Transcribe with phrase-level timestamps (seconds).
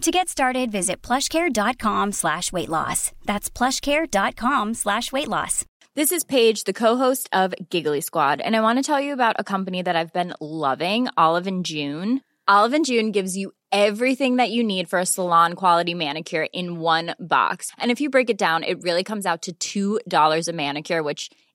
[0.00, 3.12] To get started, visit plushcare.com slash weight loss.
[3.26, 5.66] That's plushcare.com slash weight loss.
[5.94, 9.36] This is Paige, the co-host of Giggly Squad, and I want to tell you about
[9.38, 12.22] a company that I've been loving, Olive and June.
[12.48, 16.80] Olive and June gives you everything that you need for a salon quality manicure in
[16.80, 17.70] one box.
[17.76, 21.28] And if you break it down, it really comes out to $2 a manicure, which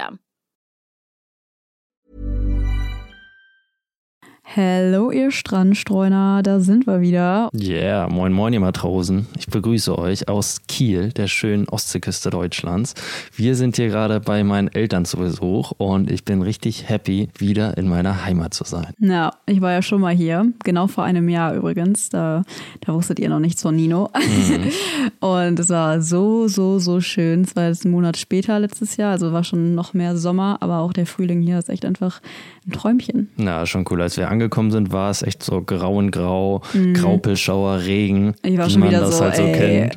[0.00, 0.29] system.
[4.56, 7.50] Hallo, ihr Strandstreuner, da sind wir wieder.
[7.54, 9.28] Yeah, moin moin ihr Matrosen.
[9.38, 12.94] Ich begrüße euch aus Kiel, der schönen Ostseeküste Deutschlands.
[13.36, 17.78] Wir sind hier gerade bei meinen Eltern zu Besuch und ich bin richtig happy, wieder
[17.78, 18.92] in meiner Heimat zu sein.
[18.98, 22.08] Ja, ich war ja schon mal hier, genau vor einem Jahr übrigens.
[22.08, 22.42] Da,
[22.80, 24.10] da wusstet ihr noch nichts von Nino.
[24.16, 24.72] Mhm.
[25.20, 27.42] und es war so, so, so schön.
[27.42, 30.80] Es war jetzt einen Monat später letztes Jahr, also war schon noch mehr Sommer, aber
[30.80, 32.20] auch der Frühling hier ist echt einfach
[32.70, 33.28] ein Träumchen.
[33.36, 34.02] Na, schon cool.
[34.02, 36.94] Als wir angekommen sind, war es echt so grau und grau, mhm.
[36.94, 38.34] Graupelschauer, Regen.
[38.42, 39.90] Ich war schon wieder so, halt so ey, ey,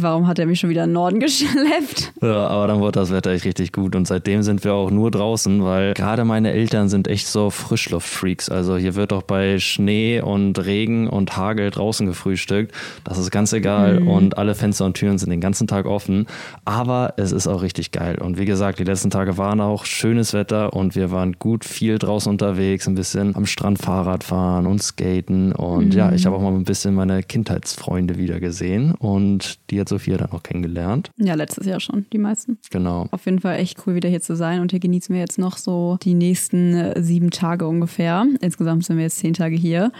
[0.00, 2.12] warum hat er mich schon wieder in den Norden geschleppt?
[2.22, 5.10] Ja, aber dann wurde das Wetter echt richtig gut und seitdem sind wir auch nur
[5.10, 8.48] draußen, weil gerade meine Eltern sind echt so Frischluftfreaks.
[8.48, 12.72] Also hier wird auch bei Schnee und Regen und Hagel draußen gefrühstückt.
[13.04, 14.08] Das ist ganz egal mhm.
[14.08, 16.26] und alle Fenster und Türen sind den ganzen Tag offen.
[16.64, 18.18] Aber es ist auch richtig geil.
[18.20, 21.89] Und wie gesagt, die letzten Tage waren auch schönes Wetter und wir waren gut viel
[21.98, 25.52] draußen unterwegs, ein bisschen am Strand Fahrrad fahren und skaten.
[25.52, 25.92] Und mhm.
[25.92, 30.16] ja, ich habe auch mal ein bisschen meine Kindheitsfreunde wieder gesehen und die hat Sophia
[30.16, 31.10] dann auch kennengelernt.
[31.16, 32.58] Ja, letztes Jahr schon, die meisten.
[32.70, 33.06] Genau.
[33.10, 34.60] Auf jeden Fall echt cool, wieder hier zu sein.
[34.60, 38.26] Und hier genießen wir jetzt noch so die nächsten äh, sieben Tage ungefähr.
[38.40, 39.92] Insgesamt sind wir jetzt zehn Tage hier.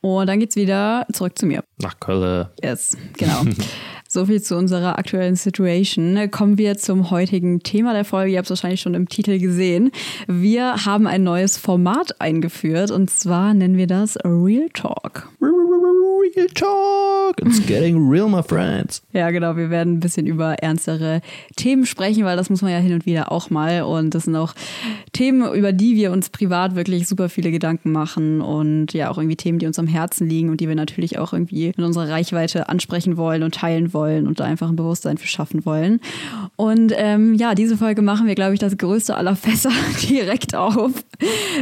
[0.00, 1.64] Und dann geht's wieder zurück zu mir.
[1.82, 2.46] Nach Köln.
[2.62, 3.42] Yes, genau.
[4.16, 6.30] So viel zu unserer aktuellen Situation.
[6.30, 8.32] Kommen wir zum heutigen Thema der Folge.
[8.32, 9.90] Ihr habt es wahrscheinlich schon im Titel gesehen.
[10.26, 15.28] Wir haben ein neues Format eingeführt und zwar nennen wir das Real Talk.
[15.42, 17.42] Real Talk.
[17.42, 19.02] It's getting real, my friends.
[19.12, 19.56] Ja, genau.
[19.56, 21.20] Wir werden ein bisschen über ernstere
[21.56, 23.82] Themen sprechen, weil das muss man ja hin und wieder auch mal.
[23.82, 24.54] Und das sind auch
[25.12, 29.36] Themen, über die wir uns privat wirklich super viele Gedanken machen und ja auch irgendwie
[29.36, 32.70] Themen, die uns am Herzen liegen und die wir natürlich auch irgendwie in unserer Reichweite
[32.70, 36.00] ansprechen wollen und teilen wollen und da einfach ein Bewusstsein für schaffen wollen.
[36.56, 39.70] Und ähm, ja, diese Folge machen wir, glaube ich, das größte aller Fässer
[40.08, 40.92] direkt auf.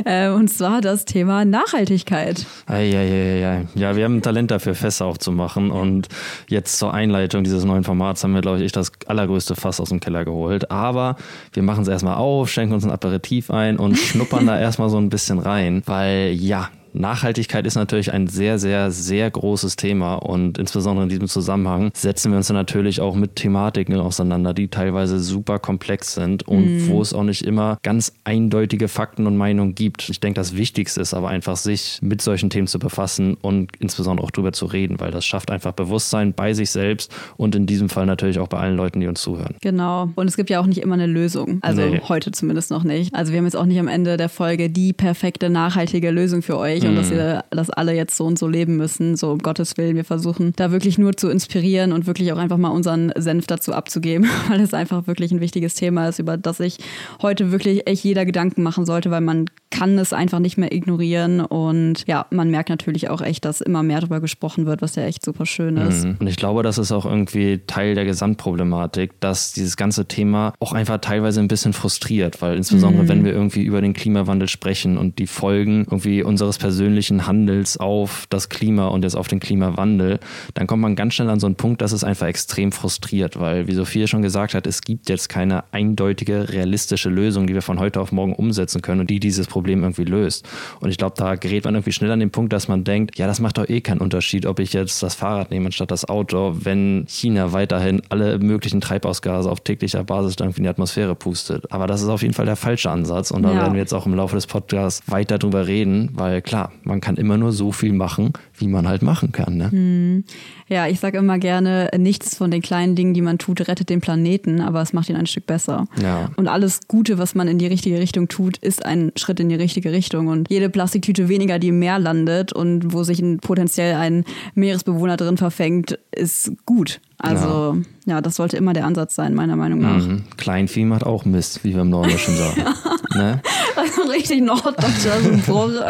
[0.05, 2.47] Äh, und zwar das Thema Nachhaltigkeit.
[2.67, 3.67] Eieiei.
[3.75, 5.71] Ja, wir haben ein Talent dafür, Fässer aufzumachen.
[5.71, 6.09] Und
[6.49, 10.01] jetzt zur Einleitung dieses neuen Formats haben wir, glaube ich, das allergrößte Fass aus dem
[10.01, 10.71] Keller geholt.
[10.71, 11.17] Aber
[11.53, 14.99] wir machen es erstmal auf, schenken uns ein Aperitif ein und schnuppern da erstmal so
[14.99, 15.83] ein bisschen rein.
[15.87, 21.27] Weil ja, Nachhaltigkeit ist natürlich ein sehr, sehr, sehr großes Thema und insbesondere in diesem
[21.27, 26.87] Zusammenhang setzen wir uns natürlich auch mit Thematiken auseinander, die teilweise super komplex sind und
[26.87, 26.89] mm.
[26.89, 30.09] wo es auch nicht immer ganz eindeutige Fakten und Meinungen gibt.
[30.09, 34.25] Ich denke, das Wichtigste ist aber einfach, sich mit solchen Themen zu befassen und insbesondere
[34.25, 37.89] auch darüber zu reden, weil das schafft einfach Bewusstsein bei sich selbst und in diesem
[37.89, 39.57] Fall natürlich auch bei allen Leuten, die uns zuhören.
[39.61, 40.11] Genau.
[40.15, 41.59] Und es gibt ja auch nicht immer eine Lösung.
[41.63, 42.01] Also nee.
[42.09, 43.13] heute zumindest noch nicht.
[43.15, 46.57] Also wir haben jetzt auch nicht am Ende der Folge die perfekte nachhaltige Lösung für
[46.57, 49.17] euch nicht und dass wir das alle jetzt so und so leben müssen.
[49.17, 52.59] So um Gottes Willen, wir versuchen da wirklich nur zu inspirieren und wirklich auch einfach
[52.59, 56.59] mal unseren Senf dazu abzugeben, weil es einfach wirklich ein wichtiges Thema ist, über das
[56.59, 56.79] sich
[57.23, 61.41] heute wirklich echt jeder Gedanken machen sollte, weil man kann es einfach nicht mehr ignorieren
[61.41, 65.05] und ja, man merkt natürlich auch echt, dass immer mehr darüber gesprochen wird, was ja
[65.05, 66.05] echt super schön ist.
[66.05, 66.17] Mhm.
[66.21, 70.73] Und ich glaube, das ist auch irgendwie Teil der Gesamtproblematik, dass dieses ganze Thema auch
[70.73, 73.09] einfach teilweise ein bisschen frustriert, weil insbesondere Mhm.
[73.09, 78.27] wenn wir irgendwie über den Klimawandel sprechen und die Folgen irgendwie unseres persönlichen Handels auf
[78.31, 80.19] das Klima und jetzt auf den Klimawandel,
[80.55, 83.67] dann kommt man ganz schnell an so einen Punkt, dass es einfach extrem frustriert, weil
[83.67, 87.79] wie Sophia schon gesagt hat, es gibt jetzt keine eindeutige, realistische Lösung, die wir von
[87.79, 90.47] heute auf morgen umsetzen können und die dieses Problem irgendwie löst.
[90.81, 93.27] Und ich glaube, da gerät man irgendwie schnell an den Punkt, dass man denkt, ja,
[93.27, 96.55] das macht doch eh keinen Unterschied, ob ich jetzt das Fahrrad nehme anstatt das Auto,
[96.61, 101.71] wenn China weiterhin alle möglichen Treibhausgase auf täglicher Basis irgendwie in die Atmosphäre pustet.
[101.73, 103.61] Aber das ist auf jeden Fall der falsche Ansatz und da Ja.
[103.61, 107.17] werden wir jetzt auch im Laufe des Podcasts weiter drüber reden, weil klar, man kann
[107.17, 109.57] immer nur so viel machen, wie man halt machen kann.
[109.57, 110.25] Ne?
[110.69, 114.01] Ja, ich sage immer gerne, nichts von den kleinen Dingen, die man tut, rettet den
[114.01, 115.87] Planeten, aber es macht ihn ein Stück besser.
[116.01, 116.31] Ja.
[116.37, 119.55] Und alles Gute, was man in die richtige Richtung tut, ist ein Schritt in die
[119.55, 120.29] richtige Richtung.
[120.29, 124.25] Und jede Plastiktüte weniger, die im Meer landet und wo sich ein, potenziell ein
[124.55, 127.01] Meeresbewohner drin verfängt, ist gut.
[127.19, 128.21] Also ja.
[128.21, 130.05] das sollte immer der Ansatz sein, meiner Meinung nach.
[130.05, 130.25] Mhm.
[130.37, 132.65] Kleinvieh macht auch Mist, wie wir im Norddeutschen sagen.
[133.15, 133.41] ne?
[133.77, 135.71] Also richtig norddeutscher Bruch.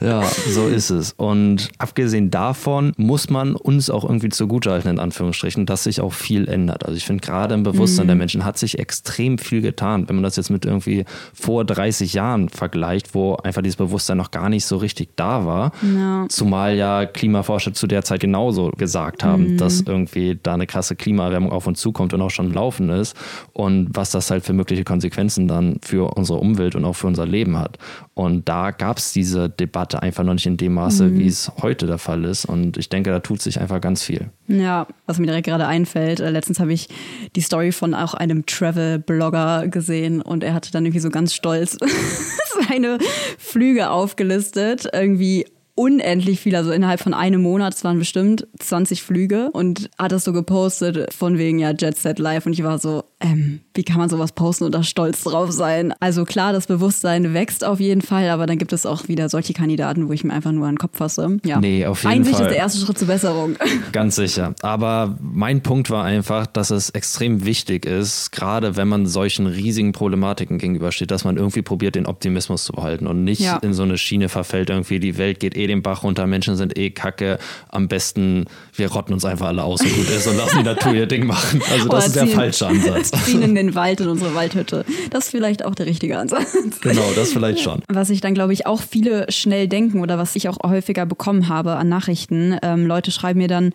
[0.00, 1.14] Ja, so ist es.
[1.16, 6.48] Und abgesehen davon muss man uns auch irgendwie zugutehalten, in Anführungsstrichen, dass sich auch viel
[6.48, 6.84] ändert.
[6.84, 10.08] Also ich finde, gerade im Bewusstsein der Menschen hat sich extrem viel getan.
[10.08, 14.30] Wenn man das jetzt mit irgendwie vor 30 Jahren vergleicht, wo einfach dieses Bewusstsein noch
[14.30, 15.72] gar nicht so richtig da war.
[15.82, 16.26] Ja.
[16.28, 21.52] Zumal ja Klimaforscher zu der Zeit genauso gesagt haben, dass irgendwie da eine krasse Klimaerwärmung
[21.52, 23.16] auf uns zukommt und auch schon laufen ist
[23.52, 27.26] und was das halt für mögliche Konsequenzen dann für unsere Umwelt und auch für unser
[27.26, 27.78] Leben hat.
[28.18, 31.86] Und da gab es diese Debatte einfach noch nicht in dem Maße, wie es heute
[31.86, 32.46] der Fall ist.
[32.46, 34.30] Und ich denke, da tut sich einfach ganz viel.
[34.48, 36.88] Ja, was mir direkt gerade einfällt, äh, letztens habe ich
[37.36, 41.76] die Story von auch einem Travel-Blogger gesehen und er hatte dann irgendwie so ganz stolz
[42.68, 42.96] seine
[43.36, 45.44] Flüge aufgelistet, irgendwie
[45.76, 50.24] unendlich viel, also innerhalb von einem Monat, es waren bestimmt 20 Flüge und hat das
[50.24, 53.98] so gepostet von wegen ja Jet Set Live und ich war so, ähm, wie kann
[53.98, 55.92] man sowas posten und da stolz drauf sein?
[56.00, 59.52] Also klar, das Bewusstsein wächst auf jeden Fall, aber dann gibt es auch wieder solche
[59.52, 61.38] Kandidaten, wo ich mir einfach nur an den Kopf fasse.
[61.44, 61.60] Ja.
[61.60, 62.46] Nee, auf jeden Einsicht Fall.
[62.46, 63.56] ist der erste Schritt zur Besserung.
[63.92, 64.54] Ganz sicher.
[64.62, 69.92] Aber mein Punkt war einfach, dass es extrem wichtig ist, gerade wenn man solchen riesigen
[69.92, 73.58] Problematiken gegenübersteht, dass man irgendwie probiert, den Optimismus zu behalten und nicht Ja.
[73.58, 76.76] in so eine Schiene verfällt, irgendwie die Welt geht eh den Bach runter, Menschen sind
[76.78, 80.58] eh kacke, am besten wir rotten uns einfach alle aus, so gut ist und lassen
[80.58, 81.62] die Natur ihr Ding machen.
[81.70, 83.10] Also das Oder ist der falsche Ansatz.
[83.24, 84.84] ziehen in den Wald, in unsere Waldhütte.
[85.10, 86.54] Das ist vielleicht auch der richtige Ansatz.
[86.80, 87.82] Genau, das vielleicht schon.
[87.88, 91.48] Was ich dann, glaube ich, auch viele schnell denken oder was ich auch häufiger bekommen
[91.48, 92.56] habe an Nachrichten.
[92.62, 93.72] Ähm, Leute schreiben mir dann,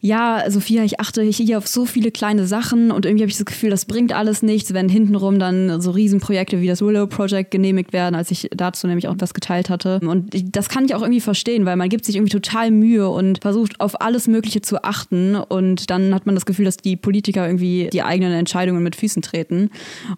[0.00, 3.46] ja, Sophia, ich achte hier auf so viele kleine Sachen und irgendwie habe ich das
[3.46, 7.92] Gefühl, das bringt alles nichts, wenn hintenrum dann so Riesenprojekte wie das Willow Project genehmigt
[7.92, 10.00] werden, als ich dazu nämlich auch was geteilt hatte.
[10.02, 13.40] Und das kann ich auch irgendwie verstehen, weil man gibt sich irgendwie total Mühe und
[13.42, 17.46] versucht auf alles Mögliche zu achten und dann hat man das Gefühl, dass die Politiker
[17.46, 19.70] irgendwie die eigenen Entscheidungen mit Füßen treten.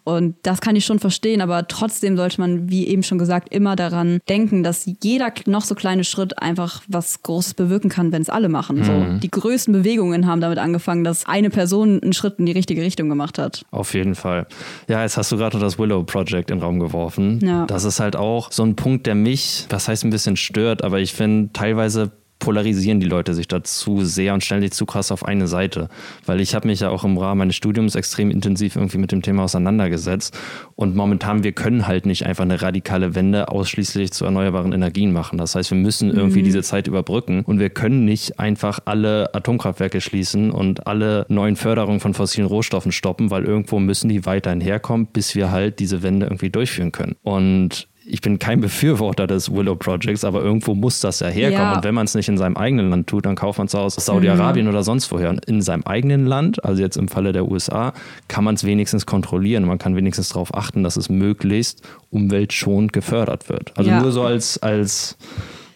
[0.05, 3.77] Und das kann ich schon verstehen, aber trotzdem sollte man, wie eben schon gesagt, immer
[3.77, 8.29] daran denken, dass jeder noch so kleine Schritt einfach was Großes bewirken kann, wenn es
[8.29, 8.85] alle machen.
[8.85, 12.83] So, die größten Bewegungen haben damit angefangen, dass eine Person einen Schritt in die richtige
[12.83, 13.65] Richtung gemacht hat.
[13.71, 14.47] Auf jeden Fall.
[14.89, 17.41] Ja, jetzt hast du gerade das Willow Project in den Raum geworfen.
[17.43, 17.67] Ja.
[17.67, 21.01] Das ist halt auch so ein Punkt, der mich, was heißt ein bisschen stört, aber
[21.01, 22.13] ich finde teilweise
[22.43, 25.89] polarisieren die Leute sich dazu sehr und stellen sich zu krass auf eine Seite.
[26.27, 29.23] Weil ich habe mich ja auch im Rahmen meines Studiums extrem intensiv irgendwie mit dem
[29.23, 30.37] Thema auseinandergesetzt.
[30.75, 35.39] Und momentan, wir können halt nicht einfach eine radikale Wende ausschließlich zu erneuerbaren Energien machen.
[35.39, 40.01] Das heißt, wir müssen irgendwie diese Zeit überbrücken und wir können nicht einfach alle Atomkraftwerke
[40.01, 45.07] schließen und alle neuen Förderungen von fossilen Rohstoffen stoppen, weil irgendwo müssen die weiterhin herkommen,
[45.07, 47.15] bis wir halt diese Wende irgendwie durchführen können.
[47.23, 51.67] Und ich bin kein Befürworter des Willow Projects, aber irgendwo muss das ja herkommen.
[51.67, 51.77] Ja.
[51.77, 53.95] Und wenn man es nicht in seinem eigenen Land tut, dann kauft man es aus
[53.95, 55.31] Saudi-Arabien oder sonst woher.
[55.31, 57.93] Und in seinem eigenen Land, also jetzt im Falle der USA,
[58.29, 59.65] kann man es wenigstens kontrollieren.
[59.65, 63.73] Man kann wenigstens darauf achten, dass es möglichst umweltschonend gefördert wird.
[63.77, 64.01] Also Ja.
[64.01, 65.17] nur so als, als,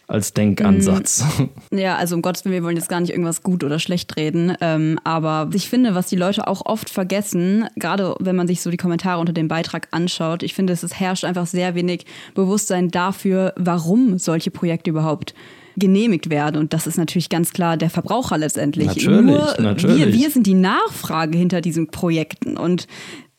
[0.07, 1.23] als Denkansatz.
[1.71, 4.55] Ja, also um Gottes Willen, wir wollen jetzt gar nicht irgendwas gut oder schlecht reden.
[4.61, 8.71] Ähm, aber ich finde, was die Leute auch oft vergessen, gerade wenn man sich so
[8.71, 13.53] die Kommentare unter dem Beitrag anschaut, ich finde, es herrscht einfach sehr wenig Bewusstsein dafür,
[13.57, 15.33] warum solche Projekte überhaupt
[15.75, 16.57] genehmigt werden.
[16.57, 18.87] Und das ist natürlich ganz klar der Verbraucher letztendlich.
[18.87, 19.97] Natürlich, Nur natürlich.
[19.97, 22.57] Wir, wir sind die Nachfrage hinter diesen Projekten.
[22.57, 22.87] Und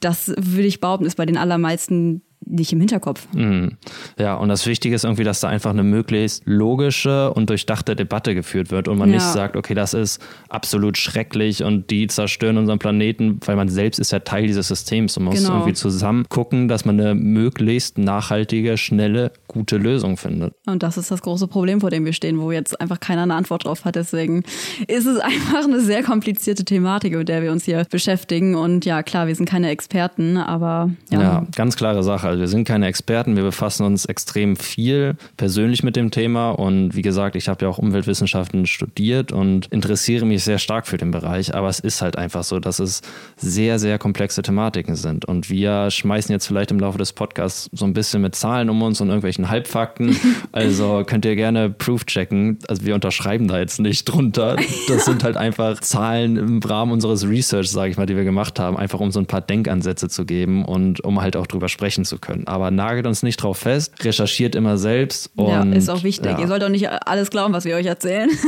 [0.01, 3.27] das würde ich behaupten, ist bei den allermeisten nicht im Hinterkopf.
[3.35, 3.77] Mhm.
[4.19, 8.35] Ja, und das Wichtige ist irgendwie, dass da einfach eine möglichst logische und durchdachte Debatte
[8.35, 9.17] geführt wird und man ja.
[9.17, 13.99] nicht sagt, okay, das ist absolut schrecklich und die zerstören unseren Planeten, weil man selbst
[13.99, 15.55] ist ja Teil dieses Systems und muss genau.
[15.55, 20.55] irgendwie zusammen gucken, dass man eine möglichst nachhaltige, schnelle, gute Lösung findet.
[20.67, 23.35] Und das ist das große Problem, vor dem wir stehen, wo jetzt einfach keiner eine
[23.35, 23.97] Antwort drauf hat.
[23.97, 24.43] Deswegen
[24.87, 28.55] ist es einfach eine sehr komplizierte Thematik, mit der wir uns hier beschäftigen.
[28.55, 31.21] Und ja, klar, wir sind keine Experten, aber ja.
[31.21, 32.38] Ja, ganz klare Sache.
[32.39, 36.51] Also wir sind keine Experten, wir befassen uns extrem viel persönlich mit dem Thema.
[36.51, 40.99] Und wie gesagt, ich habe ja auch Umweltwissenschaften studiert und interessiere mich sehr stark für
[40.99, 41.57] den Bereich.
[41.57, 43.03] Aber es ist halt einfach so, dass es
[43.37, 45.25] sehr, sehr komplexe Thematiken sind.
[45.25, 48.81] Und wir schmeißen jetzt vielleicht im Laufe des Podcasts so ein bisschen mit Zahlen um
[48.83, 50.17] uns und irgendwelchen Halbfakten.
[50.53, 52.59] Also könnt ihr gerne Proof checken.
[52.69, 54.57] Also wir unterschreiben da jetzt nicht drunter.
[54.89, 58.59] Das sind halt einfach Zahlen im Rahmen unseres Research, sage ich mal, die wir gemacht
[58.59, 62.05] haben, einfach um so ein paar Denkansätze zu geben und um halt auch drüber sprechen
[62.05, 62.28] zu können.
[62.47, 65.31] Aber nagelt uns nicht drauf fest, recherchiert immer selbst.
[65.37, 66.33] Und, ja, ist auch wichtig.
[66.33, 66.39] Ja.
[66.39, 68.31] Ihr sollt auch nicht alles glauben, was wir euch erzählen.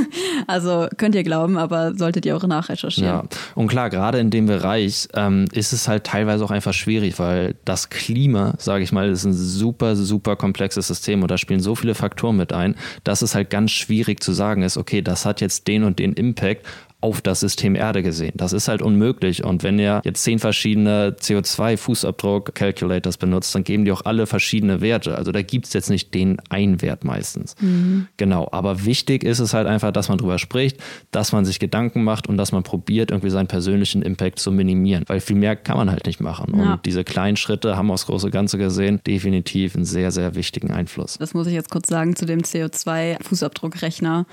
[0.47, 3.11] Also könnt ihr glauben, aber solltet ihr auch nachrecherchieren.
[3.11, 7.19] Ja, und klar, gerade in dem Bereich ähm, ist es halt teilweise auch einfach schwierig,
[7.19, 11.61] weil das Klima, sage ich mal, ist ein super, super komplexes System und da spielen
[11.61, 15.25] so viele Faktoren mit ein, dass es halt ganz schwierig zu sagen ist, okay, das
[15.25, 16.67] hat jetzt den und den Impact
[17.01, 18.33] auf das System Erde gesehen.
[18.35, 19.45] Das ist halt unmöglich.
[19.45, 25.17] Und wenn ihr jetzt zehn verschiedene CO2-Fußabdruck-Calculators benutzt, dann geben die auch alle verschiedene Werte.
[25.17, 27.55] Also da gibt es jetzt nicht den einen Wert meistens.
[27.61, 28.09] Mhm.
[28.17, 28.49] Genau.
[28.53, 30.79] Aber wichtig ist es halt einfach, dass man drüber spricht,
[31.11, 35.05] dass man sich Gedanken macht und dass man probiert, irgendwie seinen persönlichen Impact zu minimieren.
[35.07, 36.55] Weil viel mehr kann man halt nicht machen.
[36.57, 36.75] Ja.
[36.75, 41.17] Und diese kleinen Schritte haben aufs große Ganze gesehen definitiv einen sehr, sehr wichtigen Einfluss.
[41.19, 44.27] Das muss ich jetzt kurz sagen zu dem CO2-Fußabdruckrechner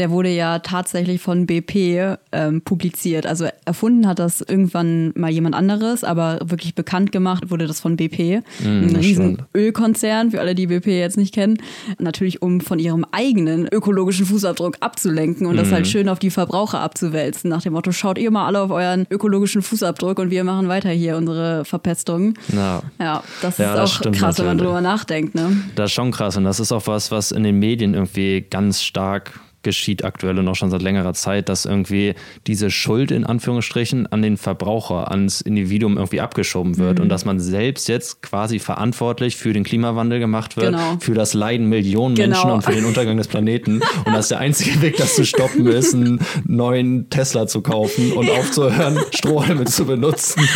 [0.00, 3.26] der wurde ja tatsächlich von BP ähm, publiziert.
[3.26, 7.96] Also erfunden hat das irgendwann mal jemand anderes, aber wirklich bekannt gemacht wurde das von
[7.96, 8.40] BP.
[8.60, 11.58] Mm, ein riesen Ölkonzern, für alle, die BP jetzt nicht kennen.
[11.98, 15.58] Natürlich, um von ihrem eigenen ökologischen Fußabdruck abzulenken und mm.
[15.58, 17.50] das halt schön auf die Verbraucher abzuwälzen.
[17.50, 20.88] Nach dem Motto, schaut ihr mal alle auf euren ökologischen Fußabdruck und wir machen weiter
[20.88, 22.32] hier unsere Verpestung.
[22.54, 24.38] Ja, ja das ja, ist das auch krass, natürlich.
[24.38, 25.34] wenn man drüber nachdenkt.
[25.34, 25.58] Ne?
[25.74, 28.82] Das ist schon krass und das ist auch was, was in den Medien irgendwie ganz
[28.82, 32.14] stark geschieht aktuell und auch schon seit längerer Zeit, dass irgendwie
[32.46, 37.04] diese Schuld in Anführungsstrichen an den Verbraucher, ans Individuum irgendwie abgeschoben wird mhm.
[37.04, 40.96] und dass man selbst jetzt quasi verantwortlich für den Klimawandel gemacht wird, genau.
[41.00, 42.28] für das Leiden Millionen genau.
[42.28, 45.66] Menschen und für den Untergang des Planeten und dass der einzige Weg, das zu stoppen
[45.66, 50.42] ist, einen neuen Tesla zu kaufen und aufzuhören, Strohhalme zu benutzen.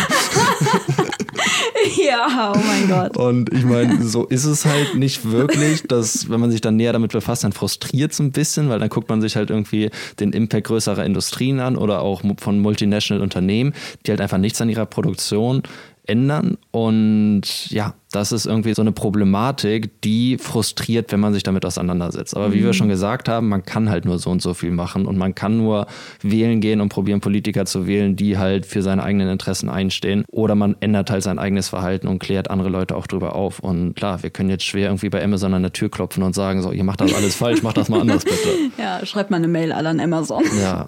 [2.07, 3.17] ja, oh mein Gott.
[3.17, 6.93] Und ich meine, so ist es halt nicht wirklich, dass, wenn man sich dann näher
[6.93, 10.31] damit befasst, dann frustriert es ein bisschen, weil dann guckt man sich halt irgendwie den
[10.31, 13.73] Impact größerer Industrien an oder auch von multinational Unternehmen,
[14.05, 15.63] die halt einfach nichts an ihrer Produktion
[16.07, 16.57] ändern.
[16.71, 22.35] Und ja, das ist irgendwie so eine Problematik, die frustriert, wenn man sich damit auseinandersetzt.
[22.35, 22.53] Aber mhm.
[22.53, 22.73] wie wir mhm.
[22.73, 25.57] schon gesagt haben, man kann halt nur so und so viel machen und man kann
[25.57, 25.87] nur
[26.21, 30.23] wählen gehen und probieren, Politiker zu wählen, die halt für seine eigenen Interessen einstehen.
[30.31, 33.59] Oder man ändert halt sein eigenes Verhalten und klärt andere Leute auch drüber auf.
[33.59, 36.61] Und klar, wir können jetzt schwer irgendwie bei Amazon an der Tür klopfen und sagen,
[36.61, 38.35] so, ihr macht das alles falsch, macht das mal anders bitte.
[38.77, 40.43] Ja, schreibt mal eine Mail alle an Amazon.
[40.59, 40.87] Ja,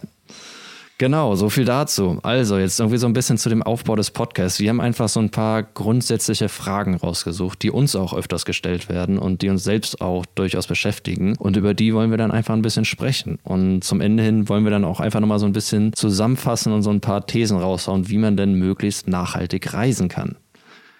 [0.99, 2.17] Genau, so viel dazu.
[2.23, 4.59] Also, jetzt irgendwie so ein bisschen zu dem Aufbau des Podcasts.
[4.59, 9.19] Wir haben einfach so ein paar grundsätzliche Fragen rausgesucht, die uns auch öfters gestellt werden
[9.19, 11.35] und die uns selbst auch durchaus beschäftigen.
[11.37, 13.37] Und über die wollen wir dann einfach ein bisschen sprechen.
[13.43, 16.81] Und zum Ende hin wollen wir dann auch einfach nochmal so ein bisschen zusammenfassen und
[16.81, 20.35] so ein paar Thesen raushauen, wie man denn möglichst nachhaltig reisen kann.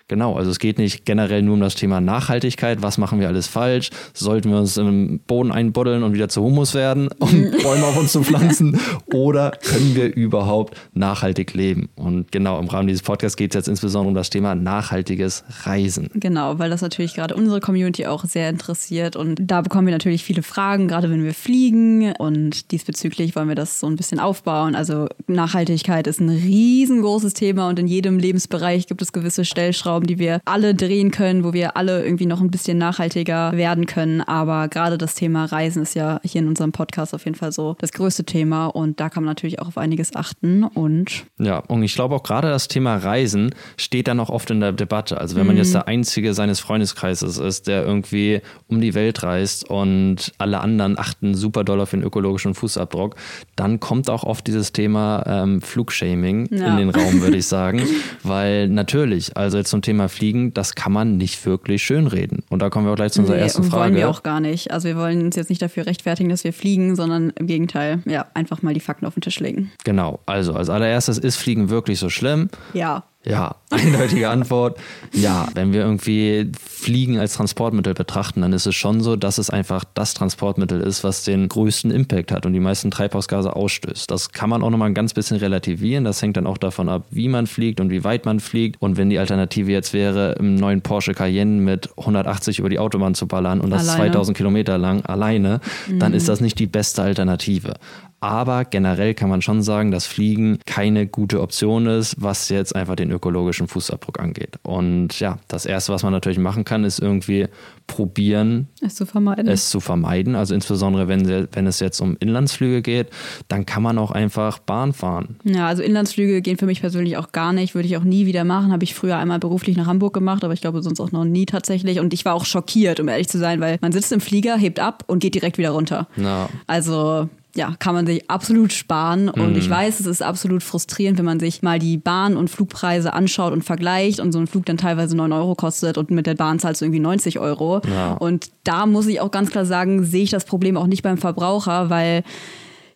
[0.10, 2.82] Genau, also es geht nicht generell nur um das Thema Nachhaltigkeit.
[2.82, 3.90] Was machen wir alles falsch?
[4.14, 8.14] Sollten wir uns im Boden einbuddeln und wieder zu Humus werden, um Bäume auf uns
[8.14, 8.80] zu pflanzen?
[9.14, 11.90] Oder können wir überhaupt nachhaltig leben?
[11.96, 16.10] Und genau, im Rahmen dieses Podcasts geht es jetzt insbesondere um das Thema nachhaltiges Reisen.
[16.14, 19.18] Genau, weil das natürlich gerade unsere Community auch sehr interessiert.
[19.18, 22.14] Und da bekommen wir natürlich viele Fragen, gerade wenn wir fliegen.
[22.14, 24.74] Und diesbezüglich wollen wir das so ein bisschen aufbauen.
[24.74, 30.08] Also Nachhaltigkeit ist ein riesengroßes Thema und in jedem Lebensbereich gibt es gewisse Stellschrauben Stellschrauben,
[30.08, 34.22] die wir alle drehen können, wo wir alle irgendwie noch ein bisschen nachhaltiger werden können.
[34.22, 37.76] Aber gerade das Thema Reisen ist ja hier in unserem Podcast auf jeden Fall so
[37.80, 41.84] das größte Thema und da kann man natürlich auch auf einiges achten und ja, und
[41.84, 45.20] ich glaube auch gerade das Thema Reisen steht dann auch oft in der Debatte.
[45.20, 45.74] Also wenn man jetzt mhm.
[45.74, 51.36] der einzige seines Freundeskreises ist, der irgendwie um die Welt reist und alle anderen achten
[51.36, 53.16] super doll auf den ökologischen Fußabdruck,
[53.56, 56.68] dann kommt auch oft dieses Thema ähm, Flugshaming ja.
[56.68, 57.82] in den Raum, würde ich sagen,
[58.24, 62.44] weil natürlich, also jetzt zum Thema Fliegen, das kann man nicht wirklich schönreden.
[62.50, 63.84] Und da kommen wir auch gleich zu unserer nee, ersten Frage.
[63.84, 64.72] wollen wir auch gar nicht.
[64.72, 68.26] Also wir wollen uns jetzt nicht dafür rechtfertigen, dass wir fliegen, sondern im Gegenteil, ja,
[68.34, 69.72] einfach mal die Fakten auf den Tisch legen.
[69.86, 70.20] Genau.
[70.26, 72.50] Also als allererstes ist Fliegen wirklich so schlimm?
[72.74, 73.06] Ja.
[73.28, 74.78] Ja, eindeutige Antwort.
[75.12, 79.50] Ja, wenn wir irgendwie Fliegen als Transportmittel betrachten, dann ist es schon so, dass es
[79.50, 84.10] einfach das Transportmittel ist, was den größten Impact hat und die meisten Treibhausgase ausstößt.
[84.10, 86.06] Das kann man auch nochmal ein ganz bisschen relativieren.
[86.06, 88.82] Das hängt dann auch davon ab, wie man fliegt und wie weit man fliegt.
[88.82, 93.16] Und wenn die Alternative jetzt wäre, im neuen Porsche Cayenne mit 180 über die Autobahn
[93.16, 94.12] zu ballern und das alleine.
[94.12, 96.00] 2000 Kilometer lang alleine, mhm.
[96.00, 97.74] dann ist das nicht die beste Alternative.
[98.20, 102.96] Aber generell kann man schon sagen, dass Fliegen keine gute Option ist, was jetzt einfach
[102.96, 104.58] den ökologischen Fußabdruck angeht.
[104.64, 107.48] Und ja, das Erste, was man natürlich machen kann, ist irgendwie
[107.86, 109.48] probieren, es zu vermeiden.
[109.48, 110.36] Es zu vermeiden.
[110.36, 113.10] Also insbesondere, wenn, wenn es jetzt um Inlandsflüge geht,
[113.48, 115.38] dann kann man auch einfach Bahn fahren.
[115.44, 117.76] Ja, also Inlandsflüge gehen für mich persönlich auch gar nicht.
[117.76, 118.72] Würde ich auch nie wieder machen.
[118.72, 121.46] Habe ich früher einmal beruflich nach Hamburg gemacht, aber ich glaube sonst auch noch nie
[121.46, 122.00] tatsächlich.
[122.00, 124.80] Und ich war auch schockiert, um ehrlich zu sein, weil man sitzt im Flieger, hebt
[124.80, 126.08] ab und geht direkt wieder runter.
[126.18, 126.50] Ja.
[126.66, 129.30] Also ja, kann man sich absolut sparen.
[129.30, 129.58] Und mhm.
[129.58, 133.52] ich weiß, es ist absolut frustrierend, wenn man sich mal die Bahn- und Flugpreise anschaut
[133.52, 136.60] und vergleicht und so ein Flug dann teilweise 9 Euro kostet und mit der Bahn
[136.60, 137.82] zahlst du irgendwie 90 Euro.
[137.90, 138.14] Ja.
[138.14, 141.18] Und da muss ich auch ganz klar sagen, sehe ich das Problem auch nicht beim
[141.18, 142.24] Verbraucher, weil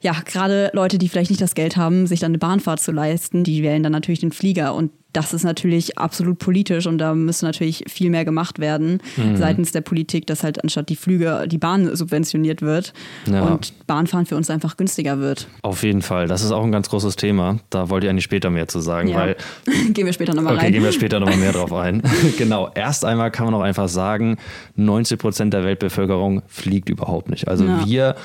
[0.01, 3.43] ja, gerade Leute, die vielleicht nicht das Geld haben, sich dann eine Bahnfahrt zu leisten,
[3.43, 4.73] die wählen dann natürlich den Flieger.
[4.73, 9.35] Und das ist natürlich absolut politisch und da müsste natürlich viel mehr gemacht werden mhm.
[9.35, 12.93] seitens der Politik, dass halt anstatt die Flüge die Bahn subventioniert wird
[13.29, 13.41] ja.
[13.41, 15.47] und Bahnfahren für uns einfach günstiger wird.
[15.63, 16.27] Auf jeden Fall.
[16.27, 17.57] Das ist auch ein ganz großes Thema.
[17.69, 19.17] Da wollte ich eigentlich später mehr zu sagen, ja.
[19.17, 19.35] weil.
[19.93, 20.67] gehen wir später nochmal okay, rein.
[20.67, 22.01] Okay, gehen wir später nochmal mehr drauf ein.
[22.37, 22.71] genau.
[22.73, 24.37] Erst einmal kann man auch einfach sagen,
[24.77, 27.49] 90 Prozent der Weltbevölkerung fliegt überhaupt nicht.
[27.49, 27.85] Also ja.
[27.85, 28.15] wir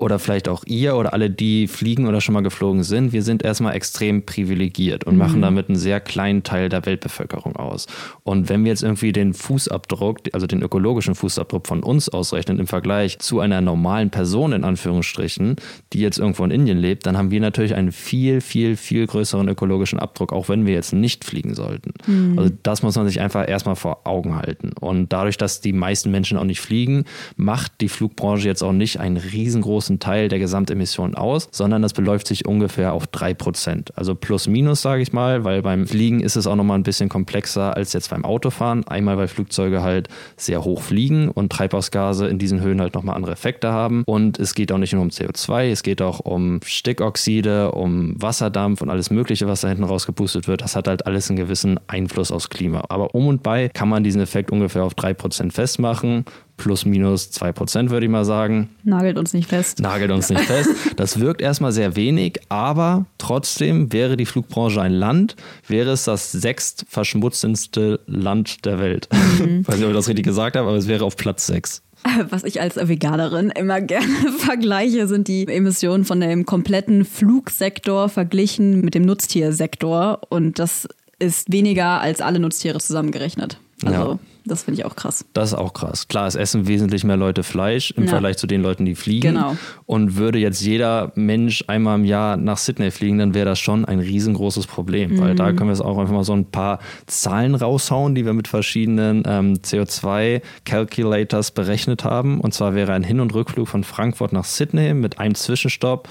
[0.00, 3.42] oder vielleicht auch ihr oder alle, die fliegen oder schon mal geflogen sind, wir sind
[3.42, 5.18] erstmal extrem privilegiert und mhm.
[5.18, 7.86] machen damit einen sehr kleinen Teil der Weltbevölkerung aus.
[8.22, 12.66] Und wenn wir jetzt irgendwie den Fußabdruck, also den ökologischen Fußabdruck von uns ausrechnen im
[12.66, 15.56] Vergleich zu einer normalen Person in Anführungsstrichen,
[15.92, 19.48] die jetzt irgendwo in Indien lebt, dann haben wir natürlich einen viel, viel, viel größeren
[19.48, 21.92] ökologischen Abdruck, auch wenn wir jetzt nicht fliegen sollten.
[22.06, 22.38] Mhm.
[22.38, 24.72] Also das muss man sich einfach erstmal vor Augen halten.
[24.80, 27.04] Und dadurch, dass die meisten Menschen auch nicht fliegen,
[27.36, 31.92] macht die Flugbranche jetzt auch nicht einen riesengroßen großen Teil der Gesamtemissionen aus, sondern das
[31.92, 33.90] beläuft sich ungefähr auf 3%.
[33.96, 37.08] Also plus minus, sage ich mal, weil beim Fliegen ist es auch nochmal ein bisschen
[37.08, 38.86] komplexer als jetzt beim Autofahren.
[38.86, 43.32] Einmal, weil Flugzeuge halt sehr hoch fliegen und Treibhausgase in diesen Höhen halt nochmal andere
[43.32, 44.04] Effekte haben.
[44.06, 48.82] Und es geht auch nicht nur um CO2, es geht auch um Stickoxide, um Wasserdampf
[48.82, 50.62] und alles Mögliche, was da hinten rausgepustet wird.
[50.62, 52.84] Das hat halt alles einen gewissen Einfluss aufs Klima.
[52.88, 56.24] Aber um und bei kann man diesen Effekt ungefähr auf 3% festmachen
[56.60, 58.68] plus minus 2%, würde ich mal sagen.
[58.84, 59.80] Nagelt uns nicht fest.
[59.80, 60.68] Nagelt uns nicht fest.
[60.96, 66.30] Das wirkt erstmal sehr wenig, aber trotzdem wäre die Flugbranche ein Land, wäre es das
[66.32, 69.08] sechst verschmutzendste Land der Welt.
[69.10, 69.60] Mhm.
[69.62, 71.82] Ich weiß nicht, ob ich das richtig gesagt habe, aber es wäre auf Platz 6.
[72.28, 74.06] Was ich als Veganerin immer gerne
[74.38, 80.20] vergleiche, sind die Emissionen von dem kompletten Flugsektor verglichen mit dem Nutztiersektor.
[80.28, 83.58] Und das ist weniger als alle Nutztiere zusammengerechnet.
[83.84, 84.18] Also ja.
[84.50, 85.24] Das finde ich auch krass.
[85.32, 86.08] Das ist auch krass.
[86.08, 88.10] Klar, es essen wesentlich mehr Leute Fleisch im ja.
[88.10, 89.34] Vergleich zu den Leuten, die fliegen.
[89.34, 89.56] Genau.
[89.86, 93.84] Und würde jetzt jeder Mensch einmal im Jahr nach Sydney fliegen, dann wäre das schon
[93.84, 95.12] ein riesengroßes Problem.
[95.12, 95.20] Mhm.
[95.20, 98.32] Weil da können wir es auch einfach mal so ein paar Zahlen raushauen, die wir
[98.32, 102.40] mit verschiedenen ähm, CO2-Calculators berechnet haben.
[102.40, 106.08] Und zwar wäre ein Hin- und Rückflug von Frankfurt nach Sydney mit einem Zwischenstopp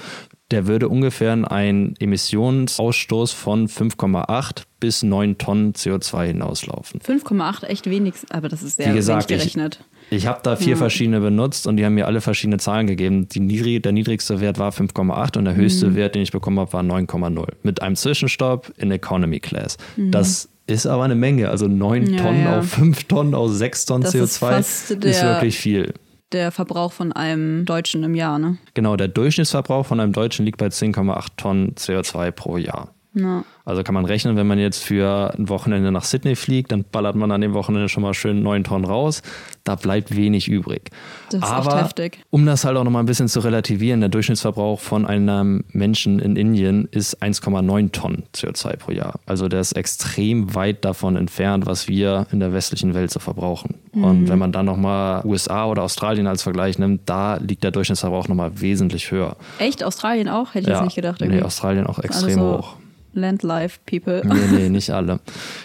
[0.50, 7.00] der würde ungefähr einen Emissionsausstoß von 5,8 bis 9 Tonnen CO2 hinauslaufen.
[7.00, 9.80] 5,8 echt wenig, aber das ist sehr Wie gesagt, wenig gerechnet.
[10.10, 10.76] Ich, ich habe da vier ja.
[10.76, 13.28] verschiedene benutzt und die haben mir alle verschiedene Zahlen gegeben.
[13.34, 15.94] Niedrig, der niedrigste Wert war 5,8 und der höchste mhm.
[15.94, 17.46] Wert, den ich bekommen habe, war 9,0.
[17.62, 19.76] Mit einem Zwischenstopp in Economy Class.
[19.96, 20.10] Mhm.
[20.10, 21.48] Das ist aber eine Menge.
[21.48, 22.58] Also 9 ja, Tonnen ja.
[22.58, 25.94] auf 5 Tonnen aus 6 Tonnen das CO2 ist, ist wirklich viel
[26.32, 28.58] der Verbrauch von einem Deutschen im Jahr, ne?
[28.74, 32.94] Genau, der Durchschnittsverbrauch von einem Deutschen liegt bei 10,8 Tonnen CO2 pro Jahr.
[33.14, 33.44] Ja.
[33.70, 37.14] Also kann man rechnen, wenn man jetzt für ein Wochenende nach Sydney fliegt, dann ballert
[37.14, 39.22] man an dem Wochenende schon mal schön neun Tonnen raus.
[39.62, 40.90] Da bleibt wenig übrig.
[41.30, 42.18] Das ist Aber echt heftig.
[42.30, 46.34] um das halt auch nochmal ein bisschen zu relativieren, der Durchschnittsverbrauch von einem Menschen in
[46.34, 49.20] Indien ist 1,9 Tonnen CO2 pro Jahr.
[49.24, 53.76] Also der ist extrem weit davon entfernt, was wir in der westlichen Welt so verbrauchen.
[53.92, 54.04] Mhm.
[54.04, 58.26] Und wenn man dann nochmal USA oder Australien als Vergleich nimmt, da liegt der Durchschnittsverbrauch
[58.26, 59.36] nochmal wesentlich höher.
[59.60, 59.84] Echt?
[59.84, 60.54] Australien auch?
[60.54, 60.74] Hätte ich ja.
[60.74, 61.20] jetzt nicht gedacht.
[61.20, 61.38] Irgendwie.
[61.38, 62.76] Nee, Australien auch extrem also hoch.
[63.12, 64.22] Landlife-People.
[64.24, 65.20] Nee, nee, nicht alle.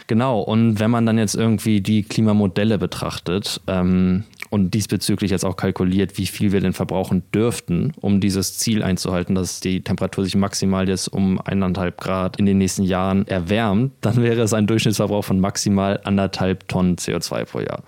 [0.07, 5.55] Genau, und wenn man dann jetzt irgendwie die Klimamodelle betrachtet ähm, und diesbezüglich jetzt auch
[5.55, 10.35] kalkuliert, wie viel wir denn verbrauchen dürften, um dieses Ziel einzuhalten, dass die Temperatur sich
[10.35, 15.25] maximal jetzt um eineinhalb Grad in den nächsten Jahren erwärmt, dann wäre es ein Durchschnittsverbrauch
[15.25, 17.83] von maximal anderthalb Tonnen CO2 pro Jahr.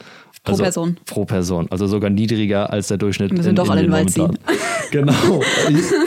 [0.48, 0.98] Pro also, Person.
[1.06, 1.68] Pro Person.
[1.70, 3.32] Also sogar niedriger als der Durchschnitt.
[3.32, 4.38] Wir sind in, doch alle in den Wald ziehen.
[4.90, 5.14] Genau.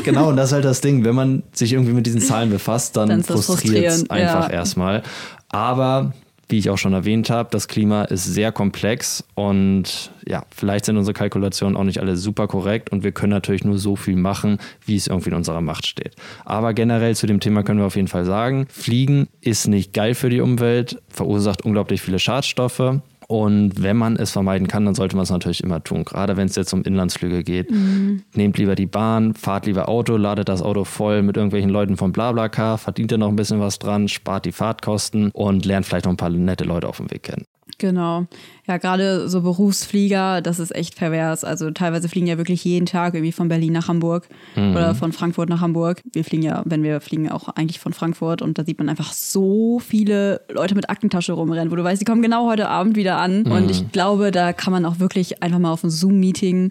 [0.05, 1.05] genau, und das ist halt das Ding.
[1.05, 4.55] Wenn man sich irgendwie mit diesen Zahlen befasst, dann, dann frustriert es einfach ja.
[4.55, 5.03] erstmal.
[5.51, 6.15] Aber
[6.49, 10.97] wie ich auch schon erwähnt habe, das Klima ist sehr komplex und ja, vielleicht sind
[10.97, 14.59] unsere Kalkulationen auch nicht alle super korrekt und wir können natürlich nur so viel machen,
[14.85, 16.17] wie es irgendwie in unserer Macht steht.
[16.45, 20.15] Aber generell zu dem Thema können wir auf jeden Fall sagen, Fliegen ist nicht geil
[20.15, 25.15] für die Umwelt, verursacht unglaublich viele Schadstoffe und wenn man es vermeiden kann, dann sollte
[25.15, 26.05] man es natürlich immer tun.
[26.05, 27.71] Gerade wenn es jetzt um Inlandsflüge geht.
[27.71, 28.25] Mhm.
[28.35, 32.11] Nehmt lieber die Bahn, fahrt lieber Auto, ladet das Auto voll mit irgendwelchen Leuten von
[32.11, 36.13] BlaBlaCar, verdient ihr noch ein bisschen was dran, spart die Fahrtkosten und lernt vielleicht noch
[36.13, 37.45] ein paar nette Leute auf dem Weg kennen.
[37.81, 38.27] Genau.
[38.69, 41.45] Ja, gerade so Berufsflieger, das ist echt pervers.
[41.45, 44.77] Also teilweise fliegen ja wirklich jeden Tag irgendwie von Berlin nach Hamburg mhm.
[44.77, 46.03] oder von Frankfurt nach Hamburg.
[46.13, 49.13] Wir fliegen ja, wenn wir fliegen, auch eigentlich von Frankfurt und da sieht man einfach
[49.13, 53.17] so viele Leute mit Aktentasche rumrennen, wo du weißt, die kommen genau heute Abend wieder
[53.17, 53.45] an.
[53.45, 53.53] Mhm.
[53.53, 56.71] Und ich glaube, da kann man auch wirklich einfach mal auf ein Zoom-Meeting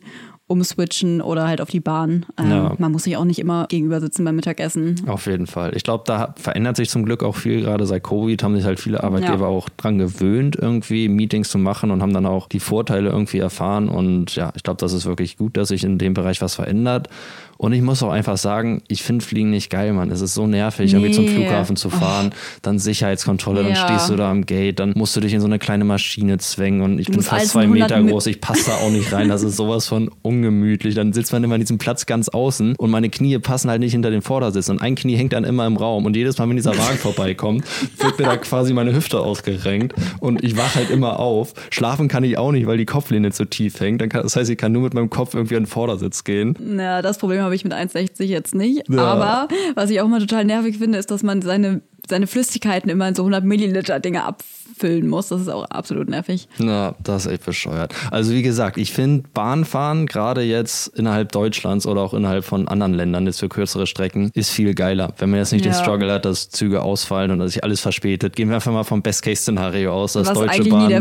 [0.49, 2.25] umswitchen oder halt auf die Bahn.
[2.37, 2.75] Ähm, ja.
[2.79, 5.01] Man muss sich auch nicht immer gegenüber sitzen beim Mittagessen.
[5.07, 5.75] Auf jeden Fall.
[5.75, 7.61] Ich glaube, da verändert sich zum Glück auch viel.
[7.61, 9.47] Gerade seit Covid haben sich halt viele Arbeitgeber ja.
[9.47, 13.89] auch dran gewöhnt, irgendwie Meetings zu machen und haben dann auch die Vorteile irgendwie erfahren.
[13.89, 17.09] Und ja, ich glaube, das ist wirklich gut, dass sich in dem Bereich was verändert.
[17.61, 20.11] Und ich muss auch einfach sagen, ich finde Fliegen nicht geil, Mann.
[20.11, 20.97] Es ist so nervig, nee.
[20.97, 22.59] irgendwie zum Flughafen zu fahren, oh.
[22.61, 23.85] dann Sicherheitskontrolle, dann ja.
[23.85, 26.81] stehst du da am Gate, dann musst du dich in so eine kleine Maschine zwängen
[26.81, 29.27] und ich du bin fast zwei Meter groß, ich passe da auch nicht rein.
[29.27, 30.95] Das ist sowas von ungemütlich.
[30.95, 33.91] Dann sitzt man immer an diesem Platz ganz außen und meine Knie passen halt nicht
[33.91, 36.55] hinter den Vordersitz und ein Knie hängt dann immer im Raum und jedes Mal, wenn
[36.55, 37.65] dieser Wagen vorbeikommt,
[37.97, 41.53] wird mir da quasi meine Hüfte ausgerenkt und ich wache halt immer auf.
[41.71, 44.01] Schlafen kann ich auch nicht, weil die Kopflehne zu tief hängt.
[44.13, 46.55] das heißt, ich kann nur mit meinem Kopf irgendwie an den Vordersitz gehen.
[46.57, 48.87] Na, das Problem habe ich mit 1,60 jetzt nicht.
[48.89, 49.03] Ja.
[49.03, 53.07] Aber was ich auch mal total nervig finde, ist, dass man seine, seine Flüssigkeiten immer
[53.07, 55.29] in so 100 Milliliter Dinge abfüllt füllen muss.
[55.29, 56.47] Das ist auch absolut nervig.
[56.57, 57.93] Na, das ist echt bescheuert.
[58.11, 62.93] Also wie gesagt, ich finde Bahnfahren gerade jetzt innerhalb Deutschlands oder auch innerhalb von anderen
[62.93, 65.13] Ländern jetzt für kürzere Strecken ist viel geiler.
[65.17, 65.71] Wenn man jetzt nicht ja.
[65.71, 68.83] den Struggle hat, dass Züge ausfallen und dass sich alles verspätet, gehen wir einfach mal
[68.83, 70.93] vom Best-Case-Szenario aus, dass Was Deutsche Bahn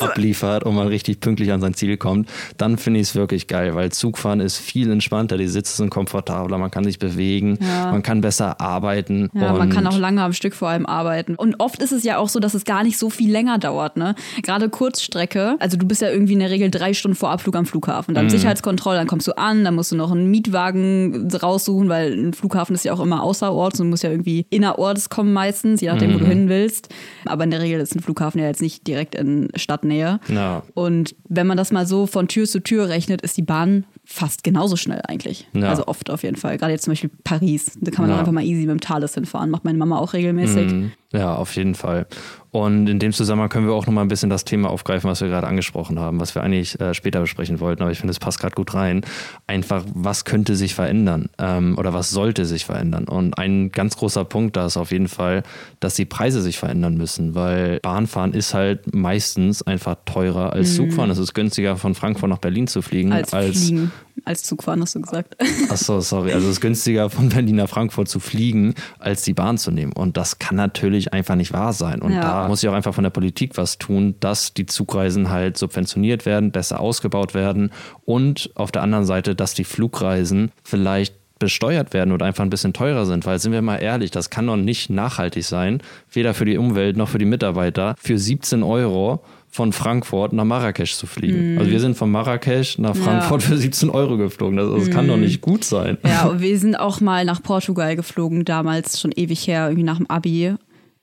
[0.00, 2.28] abliefert und man richtig pünktlich an sein Ziel kommt.
[2.56, 6.58] Dann finde ich es wirklich geil, weil Zugfahren ist viel entspannter, die Sitze sind komfortabler,
[6.58, 7.90] man kann sich bewegen, ja.
[7.90, 9.28] man kann besser arbeiten.
[9.34, 11.34] Ja, man kann auch lange am Stück vor allem arbeiten.
[11.36, 13.96] Und oft ist es ja auch so, dass es gar nicht so viel länger dauert,
[13.96, 14.14] ne?
[14.42, 17.66] Gerade Kurzstrecke, also du bist ja irgendwie in der Regel drei Stunden vor Abflug am
[17.66, 18.14] Flughafen.
[18.14, 18.30] Dann mhm.
[18.30, 22.74] Sicherheitskontrolle, dann kommst du an, dann musst du noch einen Mietwagen raussuchen, weil ein Flughafen
[22.74, 26.14] ist ja auch immer außerorts und muss ja irgendwie innerorts kommen meistens, je nachdem, mhm.
[26.14, 26.30] wo du mhm.
[26.30, 26.88] hin willst.
[27.24, 30.20] Aber in der Regel ist ein Flughafen ja jetzt nicht direkt in Stadtnähe.
[30.28, 30.62] Ja.
[30.74, 34.44] Und wenn man das mal so von Tür zu Tür rechnet, ist die Bahn fast
[34.44, 35.48] genauso schnell eigentlich.
[35.52, 35.68] Ja.
[35.68, 36.58] Also oft auf jeden Fall.
[36.58, 37.76] Gerade jetzt zum Beispiel Paris.
[37.80, 38.20] Da kann man ja.
[38.20, 39.50] einfach mal easy mit dem Thales hinfahren.
[39.50, 40.45] Macht meine Mama auch regelmäßig.
[40.46, 40.92] Mhm.
[41.12, 42.06] Ja, auf jeden Fall.
[42.50, 45.20] Und in dem Zusammenhang können wir auch noch mal ein bisschen das Thema aufgreifen, was
[45.20, 48.18] wir gerade angesprochen haben, was wir eigentlich äh, später besprechen wollten, aber ich finde, es
[48.18, 49.02] passt gerade gut rein.
[49.46, 53.04] Einfach, was könnte sich verändern ähm, oder was sollte sich verändern?
[53.08, 55.42] Und ein ganz großer Punkt da ist auf jeden Fall,
[55.80, 60.76] dass die Preise sich verändern müssen, weil Bahnfahren ist halt meistens einfach teurer als mhm.
[60.76, 61.10] Zugfahren.
[61.10, 63.92] Es ist günstiger, von Frankfurt nach Berlin zu fliegen als, als fliegen
[64.24, 65.36] als Zugfahren, hast du gesagt.
[65.70, 66.32] Achso, sorry.
[66.32, 69.92] Also es ist günstiger von Berlin nach Frankfurt zu fliegen, als die Bahn zu nehmen.
[69.92, 72.02] Und das kann natürlich einfach nicht wahr sein.
[72.02, 72.20] Und ja.
[72.20, 76.26] da muss ich auch einfach von der Politik was tun, dass die Zugreisen halt subventioniert
[76.26, 77.72] werden, besser ausgebaut werden
[78.04, 82.72] und auf der anderen Seite, dass die Flugreisen vielleicht besteuert werden oder einfach ein bisschen
[82.72, 86.46] teurer sind, weil sind wir mal ehrlich, das kann doch nicht nachhaltig sein, weder für
[86.46, 89.22] die Umwelt noch für die Mitarbeiter, für 17 Euro
[89.56, 91.54] von Frankfurt nach Marrakesch zu fliegen.
[91.54, 91.58] Mm.
[91.58, 93.48] Also wir sind von Marrakesch nach Frankfurt ja.
[93.48, 94.56] für 17 Euro geflogen.
[94.56, 94.90] Das, das mm.
[94.90, 95.96] kann doch nicht gut sein.
[96.04, 99.96] Ja, und wir sind auch mal nach Portugal geflogen, damals schon ewig her, irgendwie nach
[99.96, 100.54] dem Abi.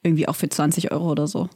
[0.03, 1.49] Irgendwie auch für 20 Euro oder so.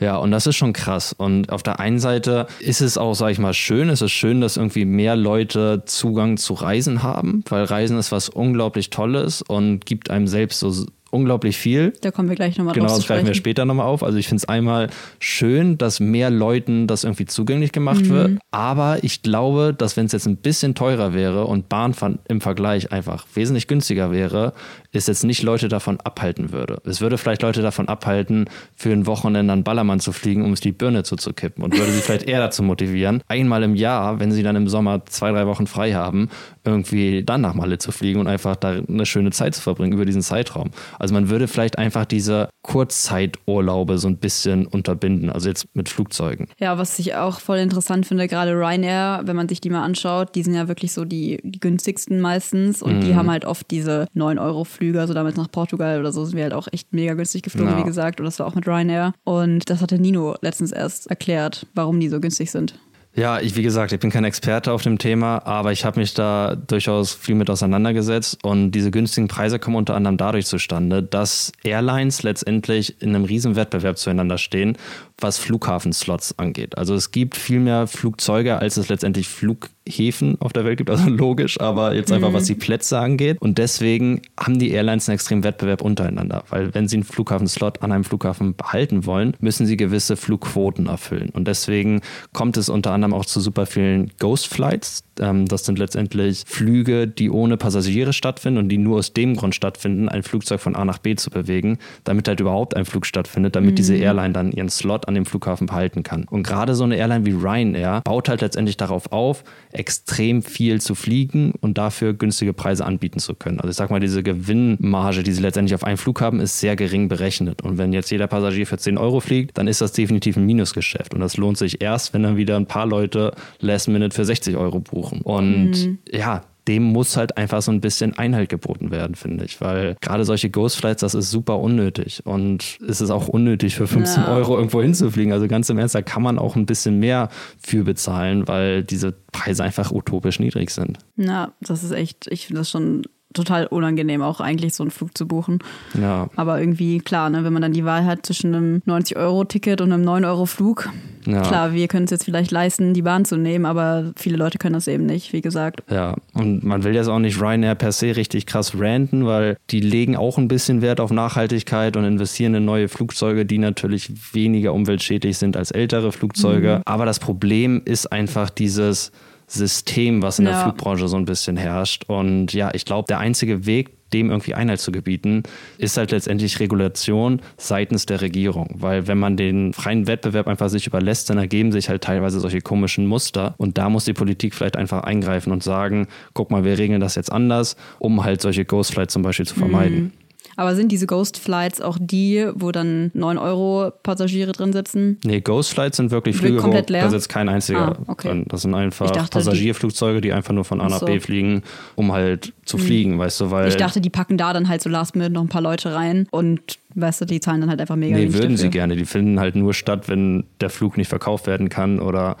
[0.00, 1.12] Ja, und das ist schon krass.
[1.12, 3.88] Und auf der einen Seite ist es auch, sag ich mal, schön.
[3.88, 8.28] Es ist schön, dass irgendwie mehr Leute Zugang zu Reisen haben, weil Reisen ist was
[8.28, 11.92] unglaublich Tolles und gibt einem selbst so unglaublich viel.
[12.00, 14.02] Da kommen wir gleich nochmal drauf Genau, das greifen wir später nochmal auf.
[14.02, 18.10] Also ich finde es einmal schön, dass mehr Leuten das irgendwie zugänglich gemacht mhm.
[18.10, 18.38] wird.
[18.50, 22.92] Aber ich glaube, dass wenn es jetzt ein bisschen teurer wäre und Bahnfahren im Vergleich
[22.92, 24.52] einfach wesentlich günstiger wäre,
[24.92, 26.80] es jetzt nicht Leute davon abhalten würde.
[26.84, 30.60] Es würde vielleicht Leute davon abhalten, für ein Wochenende an Ballermann zu fliegen, um es
[30.60, 34.42] die Birne zuzukippen und würde sie vielleicht eher dazu motivieren, einmal im Jahr, wenn sie
[34.42, 36.28] dann im Sommer zwei, drei Wochen frei haben,
[36.68, 40.04] irgendwie dann nach Malle zu fliegen und einfach da eine schöne Zeit zu verbringen über
[40.04, 40.70] diesen Zeitraum.
[40.98, 46.48] Also man würde vielleicht einfach diese Kurzzeiturlaube so ein bisschen unterbinden, also jetzt mit Flugzeugen.
[46.58, 50.34] Ja, was ich auch voll interessant finde, gerade Ryanair, wenn man sich die mal anschaut,
[50.34, 53.00] die sind ja wirklich so die, die günstigsten meistens und mhm.
[53.00, 56.36] die haben halt oft diese 9 Euro Flüge, also damals nach Portugal oder so sind
[56.36, 57.78] wir halt auch echt mega günstig geflogen, ja.
[57.78, 61.66] wie gesagt, und das war auch mit Ryanair und das hatte Nino letztens erst erklärt,
[61.74, 62.78] warum die so günstig sind.
[63.18, 66.14] Ja, ich, wie gesagt, ich bin kein Experte auf dem Thema, aber ich habe mich
[66.14, 71.50] da durchaus viel mit auseinandergesetzt und diese günstigen Preise kommen unter anderem dadurch zustande, dass
[71.64, 74.76] Airlines letztendlich in einem riesen Wettbewerb zueinander stehen,
[75.20, 76.78] was Flughafenslots angeht.
[76.78, 81.08] Also es gibt viel mehr Flugzeuge, als es letztendlich Flughäfen auf der Welt gibt, also
[81.10, 82.34] logisch, aber jetzt einfach, mhm.
[82.34, 83.40] was die Plätze angeht.
[83.40, 87.92] Und deswegen haben die Airlines einen extremen Wettbewerb untereinander, weil wenn sie einen Flughafenslot an
[87.92, 91.30] einem Flughafen behalten wollen, müssen sie gewisse Flugquoten erfüllen.
[91.30, 92.00] Und deswegen
[92.32, 95.02] kommt es unter anderem auch zu super vielen Ghost Flights.
[95.20, 99.54] Ähm, das sind letztendlich Flüge, die ohne Passagiere stattfinden und die nur aus dem Grund
[99.54, 103.56] stattfinden, ein Flugzeug von A nach B zu bewegen, damit halt überhaupt ein Flug stattfindet,
[103.56, 103.76] damit mhm.
[103.76, 106.24] diese Airline dann ihren Slot an dem Flughafen behalten kann.
[106.24, 110.94] Und gerade so eine Airline wie Ryanair baut halt letztendlich darauf auf, extrem viel zu
[110.94, 113.60] fliegen und dafür günstige Preise anbieten zu können.
[113.60, 116.76] Also ich sag mal, diese Gewinnmarge, die sie letztendlich auf einen Flug haben, ist sehr
[116.76, 117.62] gering berechnet.
[117.62, 121.14] Und wenn jetzt jeder Passagier für 10 Euro fliegt, dann ist das definitiv ein Minusgeschäft.
[121.14, 124.56] Und das lohnt sich erst, wenn dann wieder ein paar Leute Last Minute für 60
[124.56, 125.07] Euro buchen.
[125.12, 125.98] Und mhm.
[126.10, 129.60] ja, dem muss halt einfach so ein bisschen Einhalt geboten werden, finde ich.
[129.60, 132.20] Weil gerade solche Ghost Flights, das ist super unnötig.
[132.26, 134.34] Und es ist auch unnötig, für 15 ja.
[134.34, 135.32] Euro irgendwo hinzufliegen.
[135.32, 139.12] Also ganz im Ernst, da kann man auch ein bisschen mehr für bezahlen, weil diese
[139.32, 140.98] Preise einfach utopisch niedrig sind.
[141.16, 143.02] Ja, das ist echt, ich finde das schon
[143.38, 145.60] total unangenehm, auch eigentlich so einen Flug zu buchen.
[146.00, 146.28] Ja.
[146.36, 150.06] Aber irgendwie, klar, ne, wenn man dann die Wahl hat zwischen einem 90-Euro-Ticket und einem
[150.06, 150.90] 9-Euro-Flug,
[151.26, 151.42] ja.
[151.42, 154.74] klar, wir können es jetzt vielleicht leisten, die Bahn zu nehmen, aber viele Leute können
[154.74, 155.82] das eben nicht, wie gesagt.
[155.90, 159.80] Ja, und man will jetzt auch nicht Ryanair per se richtig krass ranten, weil die
[159.80, 164.72] legen auch ein bisschen Wert auf Nachhaltigkeit und investieren in neue Flugzeuge, die natürlich weniger
[164.74, 166.76] umweltschädlich sind als ältere Flugzeuge.
[166.78, 166.82] Mhm.
[166.84, 169.12] Aber das Problem ist einfach dieses
[169.48, 170.52] System, was in ja.
[170.52, 172.04] der Flugbranche so ein bisschen herrscht.
[172.06, 175.42] Und ja, ich glaube, der einzige Weg, dem irgendwie Einhalt zu gebieten,
[175.76, 178.68] ist halt letztendlich Regulation seitens der Regierung.
[178.74, 182.60] Weil wenn man den freien Wettbewerb einfach sich überlässt, dann ergeben sich halt teilweise solche
[182.60, 183.54] komischen Muster.
[183.58, 187.16] Und da muss die Politik vielleicht einfach eingreifen und sagen, guck mal, wir regeln das
[187.16, 189.98] jetzt anders, um halt solche Ghostflights zum Beispiel zu vermeiden.
[189.98, 190.12] Mhm.
[190.58, 195.18] Aber sind diese Ghost Flights auch die, wo dann 9 Euro Passagiere drin sitzen?
[195.24, 198.26] Nee, Ghost Flights sind wirklich Flüge, wo da sitzt kein einziger ah, okay.
[198.26, 198.44] drin.
[198.48, 201.06] Das sind einfach dachte, Passagierflugzeuge, die einfach nur von A nach so.
[201.06, 201.62] B fliegen,
[201.94, 202.84] um halt zu hm.
[202.84, 203.68] fliegen, weißt du, weil.
[203.68, 206.26] Ich dachte, die packen da dann halt so last minute noch ein paar Leute rein
[206.32, 206.60] und
[206.96, 208.56] weißt du, die zahlen dann halt einfach mega Nee, würden dafür.
[208.56, 208.96] sie gerne.
[208.96, 212.36] Die finden halt nur statt, wenn der Flug nicht verkauft werden kann oder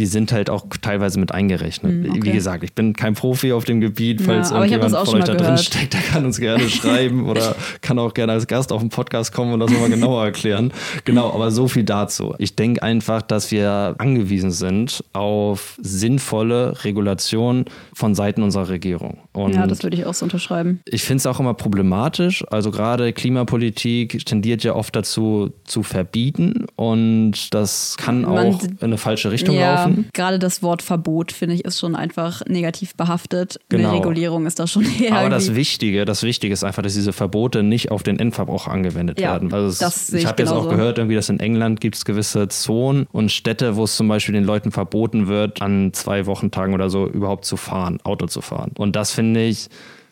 [0.00, 1.92] die sind halt auch teilweise mit eingerechnet.
[1.92, 2.20] Mm, okay.
[2.22, 4.22] Wie gesagt, ich bin kein Profi auf dem Gebiet.
[4.22, 7.98] Falls ja, irgendjemand von euch da drin steckt, der kann uns gerne schreiben oder kann
[7.98, 10.72] auch gerne als Gast auf den Podcast kommen und das nochmal genauer erklären.
[11.04, 12.34] Genau, aber so viel dazu.
[12.38, 19.18] Ich denke einfach, dass wir angewiesen sind auf sinnvolle Regulation von Seiten unserer Regierung.
[19.32, 20.80] Und ja, das würde ich auch so unterschreiben.
[20.86, 22.44] Ich finde es auch immer problematisch.
[22.50, 28.78] Also gerade Klimapolitik tendiert ja oft dazu zu verbieten und das kann Man, auch in
[28.80, 32.96] eine falsche Richtung ja, laufen Gerade das Wort Verbot, finde ich, ist schon einfach negativ
[32.96, 33.60] behaftet.
[33.68, 33.90] Genau.
[33.90, 35.16] Eine Regulierung ist da schon eher.
[35.16, 39.20] Aber das Wichtige, das Wichtige ist einfach, dass diese Verbote nicht auf den Endverbraucher angewendet
[39.20, 39.52] ja, werden.
[39.52, 43.06] Also es, ich habe jetzt auch gehört, irgendwie, dass in England gibt es gewisse Zonen
[43.12, 47.06] und Städte, wo es zum Beispiel den Leuten verboten wird, an zwei Wochentagen oder so
[47.06, 48.72] überhaupt zu fahren, Auto zu fahren.
[48.76, 49.68] Und das finde ich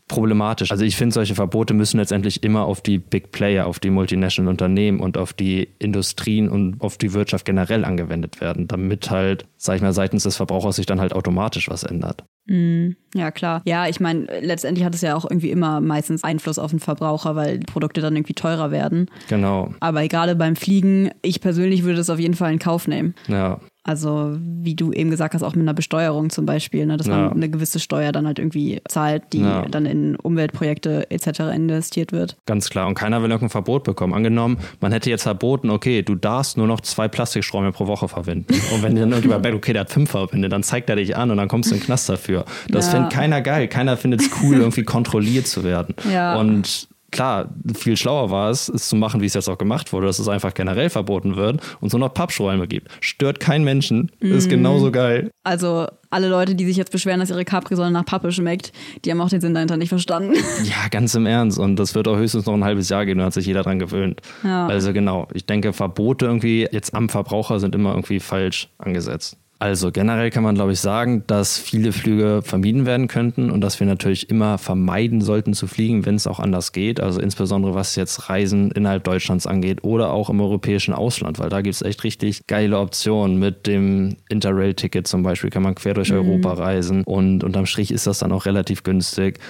[0.07, 0.71] problematisch.
[0.71, 4.51] Also ich finde, solche Verbote müssen letztendlich immer auf die Big Player, auf die multinational
[4.51, 9.77] Unternehmen und auf die Industrien und auf die Wirtschaft generell angewendet werden, damit halt, sag
[9.77, 12.25] ich mal, seitens des Verbrauchers sich dann halt automatisch was ändert.
[12.47, 13.61] Mm, ja, klar.
[13.66, 17.37] Ja, ich meine, letztendlich hat es ja auch irgendwie immer meistens Einfluss auf den Verbraucher,
[17.37, 19.11] weil Produkte dann irgendwie teurer werden.
[19.29, 19.75] Genau.
[19.81, 23.14] Aber gerade beim Fliegen, ich persönlich würde das auf jeden Fall in Kauf nehmen.
[23.27, 23.61] Ja.
[23.88, 27.16] Also wie du eben gesagt hast, auch mit einer Besteuerung zum Beispiel, ne, dass ja.
[27.16, 29.62] man eine gewisse Steuer dann halt irgendwie zahlt, die ja.
[29.62, 31.40] dann in Umweltprojekte etc.
[31.55, 32.37] investiert wird.
[32.44, 32.87] Ganz klar.
[32.87, 34.12] Und keiner will irgendein Verbot bekommen.
[34.12, 38.53] Angenommen, man hätte jetzt verboten, okay, du darfst nur noch zwei Plastiksträume pro Woche verwenden.
[38.74, 41.31] Und wenn dann irgendjemand merkt, okay, der hat fünf verwendet, dann zeigt er dich an
[41.31, 42.44] und dann kommst du in den Knast dafür.
[42.68, 42.92] Das ja.
[42.92, 43.68] findet keiner geil.
[43.68, 45.94] Keiner findet es cool, irgendwie kontrolliert zu werden.
[46.12, 46.37] Ja.
[46.37, 50.07] Und klar, viel schlauer war es, es zu machen, wie es jetzt auch gemacht wurde,
[50.07, 52.90] dass es einfach generell verboten wird und so noch Pappschräume gibt.
[53.01, 54.33] Stört keinen Menschen, mm.
[54.33, 55.31] ist genauso geil.
[55.44, 58.73] Also alle Leute, die sich jetzt beschweren, dass ihre Capri-Sonne nach Pappe schmeckt,
[59.05, 60.35] die haben auch den Sinn dahinter nicht verstanden.
[60.64, 61.59] Ja, ganz im Ernst.
[61.59, 63.79] Und das wird auch höchstens noch ein halbes Jahr gehen, da hat sich jeder dran
[63.79, 64.21] gewöhnt.
[64.42, 64.66] Ja.
[64.66, 69.38] Also genau, ich denke, Verbote irgendwie jetzt am Verbraucher sind immer irgendwie falsch angesetzt.
[69.61, 73.81] Also generell kann man, glaube ich, sagen, dass viele Flüge vermieden werden könnten und dass
[73.81, 77.01] wir natürlich immer vermeiden sollten zu fliegen, wenn es auch anders geht.
[77.01, 81.61] Also insbesondere was jetzt Reisen innerhalb Deutschlands angeht oder auch im europäischen Ausland, weil da
[81.61, 83.40] gibt es echt richtig geile Optionen.
[83.40, 86.18] Mit dem Interrail-Ticket zum Beispiel kann man quer durch mhm.
[86.18, 89.40] Europa reisen und unterm Strich ist das dann auch relativ günstig.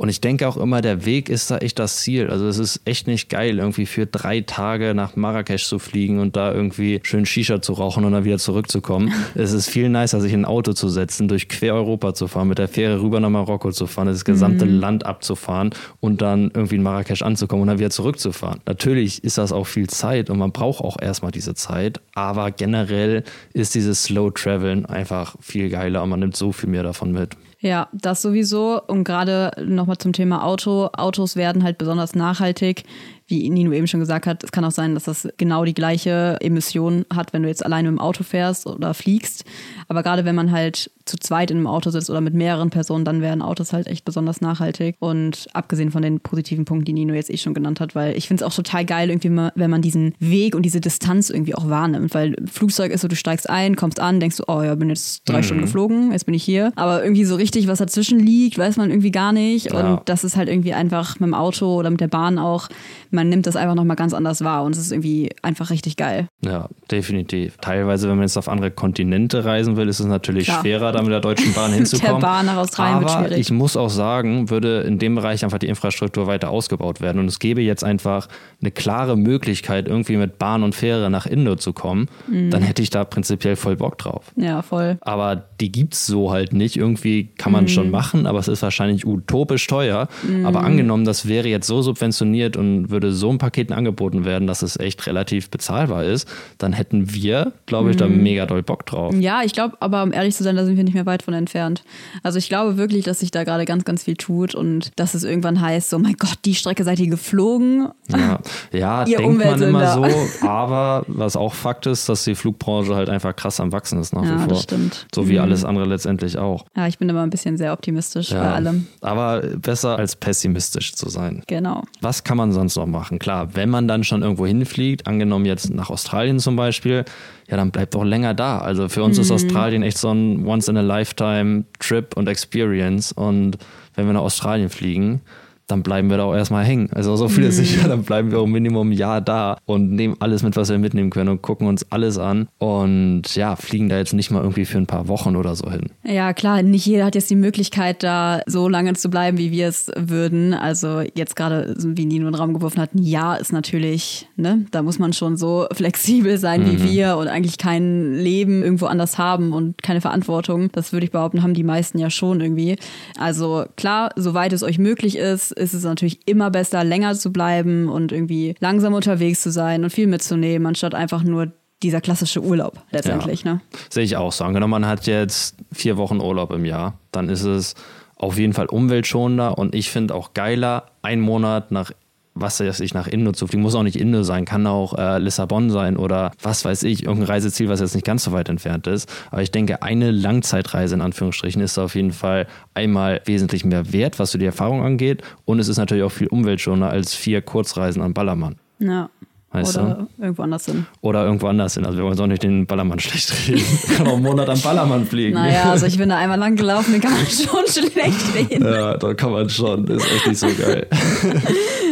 [0.00, 2.30] Und ich denke auch immer, der Weg ist da echt das Ziel.
[2.30, 6.36] Also es ist echt nicht geil, irgendwie für drei Tage nach Marrakesch zu fliegen und
[6.36, 9.12] da irgendwie schön Shisha zu rauchen und dann wieder zurückzukommen.
[9.34, 12.48] es ist viel nicer, sich in ein Auto zu setzen, durch quer Europa zu fahren,
[12.48, 14.80] mit der Fähre rüber nach Marokko zu fahren, das gesamte mhm.
[14.80, 18.60] Land abzufahren und dann irgendwie in Marrakesch anzukommen und dann wieder zurückzufahren.
[18.64, 23.22] Natürlich ist das auch viel Zeit und man braucht auch erstmal diese Zeit, aber generell
[23.52, 27.36] ist dieses Slow Traveln einfach viel geiler und man nimmt so viel mehr davon mit.
[27.60, 28.80] Ja, das sowieso.
[28.86, 30.88] Und gerade nochmal zum Thema Auto.
[30.94, 32.84] Autos werden halt besonders nachhaltig
[33.30, 36.36] wie Nino eben schon gesagt hat, es kann auch sein, dass das genau die gleiche
[36.40, 39.44] Emission hat, wenn du jetzt alleine im Auto fährst oder fliegst.
[39.88, 43.04] Aber gerade wenn man halt zu zweit in einem Auto sitzt oder mit mehreren Personen,
[43.04, 44.96] dann werden Autos halt echt besonders nachhaltig.
[44.98, 48.28] Und abgesehen von den positiven Punkten, die Nino jetzt eh schon genannt hat, weil ich
[48.28, 51.54] finde es auch total geil, irgendwie, mal, wenn man diesen Weg und diese Distanz irgendwie
[51.54, 52.14] auch wahrnimmt.
[52.14, 55.28] Weil Flugzeug ist so, du steigst ein, kommst an, denkst du, oh ja, bin jetzt
[55.28, 55.42] drei mhm.
[55.42, 56.72] Stunden geflogen, jetzt bin ich hier.
[56.74, 59.72] Aber irgendwie so richtig, was dazwischen liegt, weiß man irgendwie gar nicht.
[59.72, 59.94] Ja.
[59.94, 62.68] Und das ist halt irgendwie einfach mit dem Auto oder mit der Bahn auch.
[63.10, 65.96] Man man nimmt das einfach nochmal ganz anders wahr und es ist irgendwie einfach richtig
[65.96, 66.28] geil.
[66.42, 67.58] Ja, definitiv.
[67.58, 70.62] Teilweise, wenn man jetzt auf andere Kontinente reisen will, ist es natürlich Klar.
[70.62, 72.20] schwerer, da mit der Deutschen Bahn hinzukommen.
[72.20, 73.40] der Bahn nach Australien Aber wird schwierig.
[73.40, 77.26] ich muss auch sagen, würde in dem Bereich einfach die Infrastruktur weiter ausgebaut werden und
[77.26, 78.28] es gäbe jetzt einfach
[78.60, 82.50] eine klare Möglichkeit, irgendwie mit Bahn und Fähre nach Indo zu kommen, mhm.
[82.50, 84.32] dann hätte ich da prinzipiell voll Bock drauf.
[84.36, 84.98] Ja, voll.
[85.00, 86.76] Aber die gibt es so halt nicht.
[86.76, 87.68] Irgendwie kann man mhm.
[87.68, 90.08] schon machen, aber es ist wahrscheinlich utopisch teuer.
[90.26, 90.46] Mhm.
[90.46, 94.62] Aber angenommen, das wäre jetzt so subventioniert und würde so ein Paketen angeboten werden, dass
[94.62, 98.00] es echt relativ bezahlbar ist, dann hätten wir, glaube ich, mhm.
[98.00, 99.14] da mega doll Bock drauf.
[99.18, 101.34] Ja, ich glaube, aber um ehrlich zu sein, da sind wir nicht mehr weit von
[101.34, 101.84] entfernt.
[102.22, 105.24] Also ich glaube wirklich, dass sich da gerade ganz, ganz viel tut und dass es
[105.24, 107.88] irgendwann heißt, so mein Gott, die Strecke seid ihr geflogen.
[108.08, 108.40] Ja,
[108.72, 113.34] ja denkt man immer so, aber was auch Fakt ist, dass die Flugbranche halt einfach
[113.34, 114.48] krass am Wachsen ist nach ja, wie vor.
[114.48, 115.06] Das stimmt.
[115.14, 115.40] So wie mhm.
[115.40, 116.64] alles andere letztendlich auch.
[116.76, 118.86] Ja, ich bin immer ein bisschen sehr optimistisch ja, bei allem.
[119.00, 121.42] Aber besser als pessimistisch zu sein.
[121.46, 121.82] Genau.
[122.00, 123.18] Was kann man sonst noch machen?
[123.18, 127.04] Klar, wenn man dann schon irgendwo hinfliegt, angenommen jetzt nach Australien zum Beispiel,
[127.50, 128.58] ja, dann bleibt doch länger da.
[128.58, 129.22] Also für uns mhm.
[129.22, 133.12] ist Australien echt so ein Once-in-a-Lifetime-Trip und Experience.
[133.12, 133.58] Und
[133.96, 135.20] wenn wir nach Australien fliegen,
[135.70, 136.90] dann bleiben wir da auch erstmal hängen.
[136.92, 137.64] Also so viel ist mhm.
[137.64, 140.78] sicher, dann bleiben wir auch Minimum ein Jahr da und nehmen alles mit, was wir
[140.78, 144.64] mitnehmen können und gucken uns alles an und ja, fliegen da jetzt nicht mal irgendwie
[144.64, 145.90] für ein paar Wochen oder so hin.
[146.04, 149.68] Ja, klar, nicht jeder hat jetzt die Möglichkeit, da so lange zu bleiben, wie wir
[149.68, 150.54] es würden.
[150.54, 154.66] Also jetzt gerade, wie Nino in den Raum geworfen hat, ein Jahr ist natürlich, ne,
[154.70, 156.90] da muss man schon so flexibel sein wie mhm.
[156.90, 160.70] wir und eigentlich kein Leben irgendwo anders haben und keine Verantwortung.
[160.72, 162.76] Das würde ich behaupten, haben die meisten ja schon irgendwie.
[163.18, 167.88] Also klar, soweit es euch möglich ist, ist es natürlich immer besser, länger zu bleiben
[167.88, 172.80] und irgendwie langsam unterwegs zu sein und viel mitzunehmen, anstatt einfach nur dieser klassische Urlaub
[172.90, 173.44] letztendlich.
[173.44, 173.54] Ja.
[173.54, 173.60] Ne?
[173.88, 174.44] Sehe ich auch so.
[174.44, 177.74] Angenommen, man hat jetzt vier Wochen Urlaub im Jahr, dann ist es
[178.16, 181.90] auf jeden Fall umweltschonender und ich finde auch geiler, einen Monat nach
[182.34, 183.62] was weiß ich, nach Indo zu fliegen.
[183.62, 187.28] Muss auch nicht Indo sein, kann auch äh, Lissabon sein oder was weiß ich, irgendein
[187.28, 189.10] Reiseziel, was jetzt nicht ganz so weit entfernt ist.
[189.30, 194.18] Aber ich denke, eine Langzeitreise in Anführungsstrichen ist auf jeden Fall einmal wesentlich mehr wert,
[194.18, 195.22] was so die Erfahrung angeht.
[195.44, 198.56] Und es ist natürlich auch viel umweltschonender als vier Kurzreisen an Ballermann.
[198.78, 199.10] Ja.
[199.52, 200.22] Weißt Oder du?
[200.22, 200.86] irgendwo anders hin.
[201.00, 201.84] Oder irgendwo anders hin.
[201.84, 203.58] Also wir wollen auch nicht den Ballermann schlecht reden.
[203.58, 205.34] Ich kann auch einen Monat am Ballermann fliegen.
[205.34, 208.64] Naja, also ich bin da einmal lang gelaufen, den kann man schon schlecht reden.
[208.64, 209.86] Ja, da kann man schon.
[209.86, 210.86] Das ist echt nicht so geil.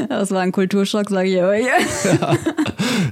[0.08, 1.66] Das war ein Kulturschock, sage ich euch.
[2.20, 2.36] Ja,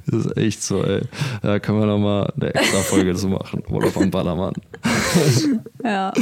[0.07, 1.03] das ist echt so, ey.
[1.43, 3.63] Da können wir nochmal eine extra Folge zu machen.
[3.69, 4.55] Oder vom Ballermann.
[5.87, 6.13] Ja.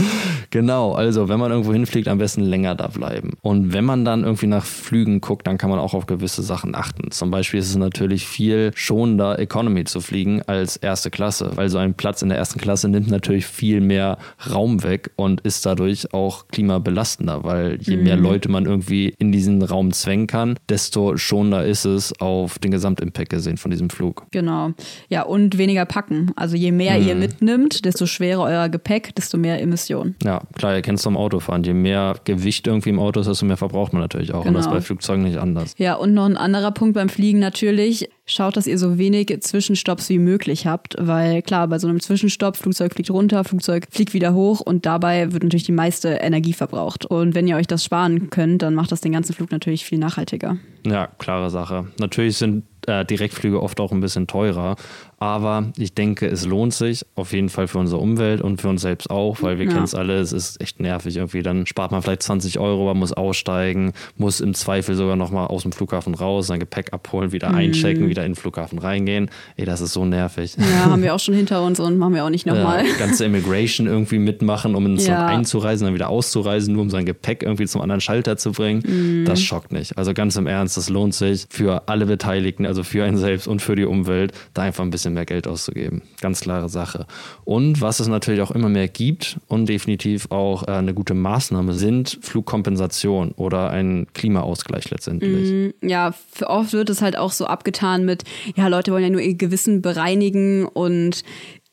[0.51, 3.33] Genau, also wenn man irgendwo hinfliegt, am besten länger da bleiben.
[3.41, 6.75] Und wenn man dann irgendwie nach Flügen guckt, dann kann man auch auf gewisse Sachen
[6.75, 7.11] achten.
[7.11, 11.79] Zum Beispiel ist es natürlich viel schonender, Economy zu fliegen als erste Klasse, weil so
[11.79, 14.19] ein Platz in der ersten Klasse nimmt natürlich viel mehr
[14.51, 18.23] Raum weg und ist dadurch auch klimabelastender, weil je mehr mhm.
[18.23, 23.31] Leute man irgendwie in diesen Raum zwängen kann, desto schonender ist es auf den Gesamtimpact
[23.31, 24.27] gesehen von diesem Flug.
[24.31, 24.73] Genau.
[25.09, 26.33] Ja, und weniger packen.
[26.37, 27.09] Also je mehr mhm.
[27.09, 30.15] ihr mitnimmt, desto schwerer euer Gepäck, desto mehr Emissionen.
[30.23, 31.65] Ja, klar, ihr kennt es vom Autofahren.
[31.65, 34.45] Je mehr Gewicht irgendwie im Auto ist, desto mehr verbraucht man natürlich auch.
[34.45, 34.49] Genau.
[34.49, 34.81] Und das ist genau.
[34.81, 35.75] bei Flugzeugen nicht anders.
[35.79, 38.09] Ja, und noch ein anderer Punkt beim Fliegen natürlich.
[38.27, 42.57] Schaut, dass ihr so wenig Zwischenstopps wie möglich habt, weil klar, bei so einem Zwischenstopp,
[42.57, 47.05] Flugzeug fliegt runter, Flugzeug fliegt wieder hoch und dabei wird natürlich die meiste Energie verbraucht.
[47.05, 49.99] Und wenn ihr euch das sparen könnt, dann macht das den ganzen Flug natürlich viel
[49.99, 50.57] nachhaltiger.
[50.87, 51.89] Ja, klare Sache.
[51.99, 54.77] Natürlich sind äh, Direktflüge oft auch ein bisschen teurer,
[55.25, 58.83] Aber ich denke, es lohnt sich auf jeden Fall für unsere Umwelt und für uns
[58.83, 59.73] selbst auch, weil wir ja.
[59.73, 61.43] kennen es alle, es ist echt nervig irgendwie.
[61.43, 65.63] Dann spart man vielleicht 20 Euro, man muss aussteigen, muss im Zweifel sogar nochmal aus
[65.63, 67.55] dem Flughafen raus, sein Gepäck abholen, wieder mhm.
[67.55, 69.31] einchecken, wieder in den Flughafen reingehen.
[69.57, 70.57] Ey, das ist so nervig.
[70.59, 72.85] Ja, haben wir auch schon hinter uns und machen wir auch nicht nochmal.
[72.85, 75.21] Ja, ganze Immigration irgendwie mitmachen, um ins ja.
[75.21, 78.83] Land einzureisen, dann wieder auszureisen, nur um sein Gepäck irgendwie zum anderen Schalter zu bringen.
[78.87, 79.25] Mhm.
[79.25, 79.97] Das schockt nicht.
[79.97, 83.63] Also ganz im Ernst, das lohnt sich für alle Beteiligten, also für einen selbst und
[83.63, 86.03] für die Umwelt, da einfach ein bisschen mehr Geld auszugeben.
[86.21, 87.07] Ganz klare Sache.
[87.45, 91.73] Und was es natürlich auch immer mehr gibt und definitiv auch äh, eine gute Maßnahme
[91.73, 95.51] sind Flugkompensation oder ein Klimaausgleich letztendlich.
[95.51, 98.25] Mm, ja, oft wird es halt auch so abgetan mit,
[98.57, 101.23] ja, Leute wollen ja nur ihr Gewissen bereinigen und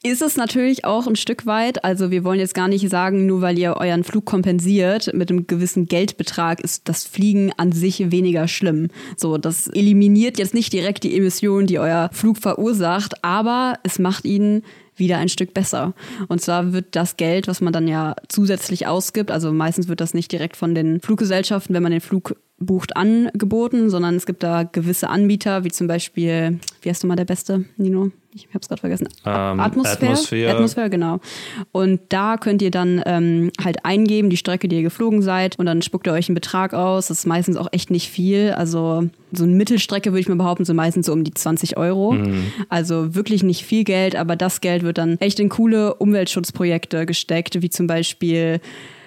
[0.04, 1.84] ist es natürlich auch ein Stück weit.
[1.84, 5.46] Also wir wollen jetzt gar nicht sagen, nur weil ihr euren Flug kompensiert mit einem
[5.46, 8.88] gewissen Geldbetrag, ist das Fliegen an sich weniger schlimm.
[9.16, 14.26] So, das eliminiert jetzt nicht direkt die Emissionen, die euer Flug verursacht, aber es macht
[14.26, 14.64] ihn
[14.96, 15.94] wieder ein Stück besser.
[16.28, 20.14] Und zwar wird das Geld, was man dann ja zusätzlich ausgibt, also meistens wird das
[20.14, 22.36] nicht direkt von den Fluggesellschaften, wenn man den Flug
[22.66, 27.16] bucht, angeboten, sondern es gibt da gewisse Anbieter, wie zum Beispiel, wie heißt du mal
[27.16, 28.12] der Beste, Nino?
[28.34, 30.14] ich habe es gerade vergessen, ähm, Atmosphäre?
[30.14, 30.52] Atmosphäre.
[30.52, 31.20] Atmosphäre, genau.
[31.72, 35.66] Und da könnt ihr dann ähm, halt eingeben, die Strecke, die ihr geflogen seid, und
[35.66, 37.08] dann spuckt ihr euch einen Betrag aus.
[37.08, 38.52] Das ist meistens auch echt nicht viel.
[38.52, 42.14] Also so eine Mittelstrecke würde ich mal behaupten, so meistens so um die 20 Euro.
[42.14, 42.46] Mhm.
[42.70, 47.62] Also wirklich nicht viel Geld, aber das Geld wird dann echt in coole Umweltschutzprojekte gesteckt,
[47.62, 48.62] wie zum Beispiel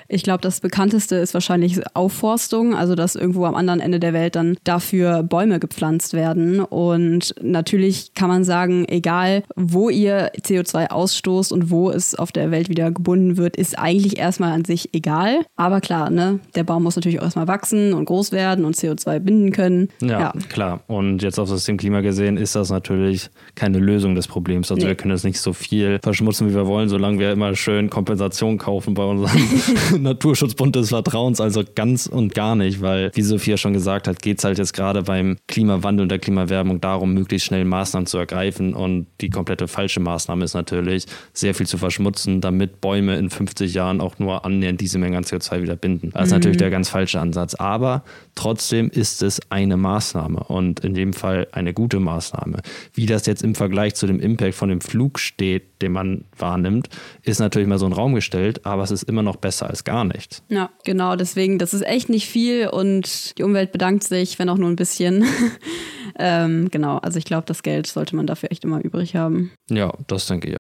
[0.08, 4.36] ich glaube, das bekannteste ist wahrscheinlich Aufforstung, also dass irgendwo am anderen Ende der Welt
[4.36, 6.60] dann dafür Bäume gepflanzt werden.
[6.60, 12.50] Und natürlich kann man sagen, egal wo ihr CO2 ausstoßt und wo es auf der
[12.50, 15.40] Welt wieder gebunden wird, ist eigentlich erstmal an sich egal.
[15.56, 19.18] Aber klar, ne, der Baum muss natürlich auch erstmal wachsen und groß werden und CO2
[19.20, 19.88] binden können.
[20.00, 20.32] Ja, ja.
[20.48, 20.80] klar.
[20.86, 24.70] Und jetzt auf das Klima gesehen ist das natürlich keine Lösung des Problems.
[24.70, 24.88] Also nee.
[24.88, 28.58] wir können jetzt nicht so viel verschmutzen, wie wir wollen, solange wir immer schön Kompensation
[28.58, 29.38] kaufen bei unseren
[29.98, 34.38] Naturschutzbund des Vertrauens, also ganz und gar nicht, weil, wie Sophia schon gesagt hat, geht
[34.38, 38.74] es halt jetzt gerade beim Klimawandel und der Klimawerbung darum, möglichst schnell Maßnahmen zu ergreifen.
[38.74, 43.74] Und die komplette falsche Maßnahme ist natürlich, sehr viel zu verschmutzen, damit Bäume in 50
[43.74, 46.10] Jahren auch nur annähernd diese Menge an CO2 wieder binden.
[46.12, 46.36] Das ist mhm.
[46.36, 47.54] natürlich der ganz falsche Ansatz.
[47.54, 52.60] Aber trotzdem ist es eine Maßnahme und in dem Fall eine gute Maßnahme.
[52.92, 56.88] Wie das jetzt im Vergleich zu dem Impact von dem Flug steht, den man wahrnimmt,
[57.22, 60.04] ist natürlich mal so ein Raum gestellt, aber es ist immer noch besser als gar
[60.04, 60.42] nichts.
[60.48, 64.56] Ja, genau, deswegen, das ist echt nicht viel und die Umwelt bedankt sich, wenn auch
[64.56, 65.24] nur ein bisschen.
[66.18, 69.52] ähm, genau, also ich glaube, das Geld sollte man dafür echt immer übrig haben.
[69.68, 70.56] Ja, das denke ich.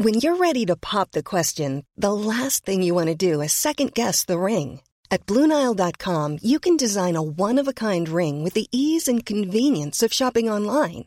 [0.00, 3.52] When you're ready to pop the question, the last thing you want to do is
[3.52, 4.80] second guess the ring.
[5.10, 10.48] At BlueNile.com you can design a one-of-a-kind ring with the ease and convenience of shopping
[10.48, 11.06] online.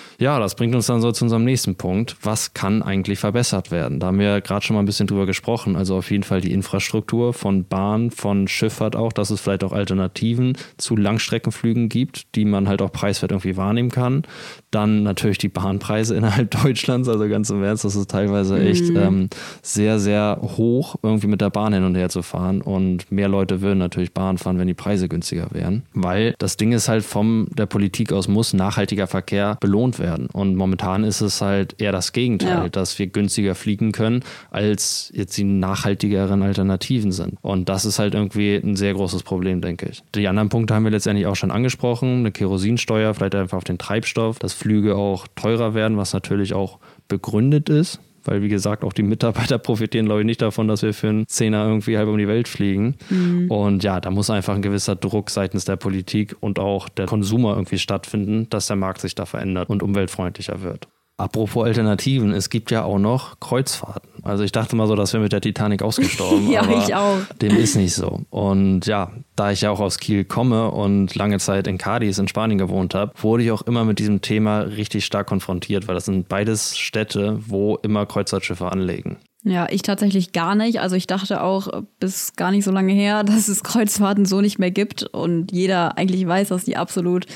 [0.21, 2.15] Ja, das bringt uns dann so zu unserem nächsten Punkt.
[2.21, 3.99] Was kann eigentlich verbessert werden?
[3.99, 5.75] Da haben wir gerade schon mal ein bisschen drüber gesprochen.
[5.75, 9.71] Also auf jeden Fall die Infrastruktur von Bahn, von Schifffahrt auch, dass es vielleicht auch
[9.71, 14.21] Alternativen zu Langstreckenflügen gibt, die man halt auch preiswert irgendwie wahrnehmen kann.
[14.71, 18.97] Dann natürlich die Bahnpreise innerhalb Deutschlands, also ganz im Ernst, das ist teilweise echt mhm.
[18.97, 19.29] ähm,
[19.61, 22.61] sehr, sehr hoch, irgendwie mit der Bahn hin und her zu fahren.
[22.61, 25.83] Und mehr Leute würden natürlich Bahn fahren, wenn die Preise günstiger wären.
[25.93, 30.27] Weil das Ding ist halt von der Politik aus muss nachhaltiger Verkehr belohnt werden.
[30.31, 32.69] Und momentan ist es halt eher das Gegenteil, ja.
[32.69, 37.37] dass wir günstiger fliegen können, als jetzt die nachhaltigeren Alternativen sind.
[37.41, 40.03] Und das ist halt irgendwie ein sehr großes Problem, denke ich.
[40.15, 42.19] Die anderen Punkte haben wir letztendlich auch schon angesprochen.
[42.19, 46.79] Eine Kerosinsteuer, vielleicht einfach auf den Treibstoff, dass Flüge auch teurer werden, was natürlich auch
[47.07, 50.93] begründet ist weil wie gesagt auch die Mitarbeiter profitieren, glaube ich, nicht davon, dass wir
[50.93, 52.95] für einen Zehner irgendwie halb um die Welt fliegen.
[53.09, 53.49] Mhm.
[53.49, 57.53] Und ja, da muss einfach ein gewisser Druck seitens der Politik und auch der Konsumer
[57.53, 60.87] irgendwie stattfinden, dass der Markt sich da verändert und umweltfreundlicher wird.
[61.21, 64.09] Apropos Alternativen, es gibt ja auch noch Kreuzfahrten.
[64.23, 66.49] Also ich dachte mal so, das wäre mit der Titanic ausgestorben.
[66.51, 67.19] ja, ich auch.
[67.39, 68.21] Dem ist nicht so.
[68.31, 72.27] Und ja, da ich ja auch aus Kiel komme und lange Zeit in Cadiz in
[72.27, 76.05] Spanien gewohnt habe, wurde ich auch immer mit diesem Thema richtig stark konfrontiert, weil das
[76.05, 79.17] sind beides Städte, wo immer Kreuzfahrtschiffe anlegen.
[79.43, 80.79] Ja, ich tatsächlich gar nicht.
[80.79, 84.57] Also ich dachte auch bis gar nicht so lange her, dass es Kreuzfahrten so nicht
[84.57, 87.27] mehr gibt und jeder eigentlich weiß, dass die absolut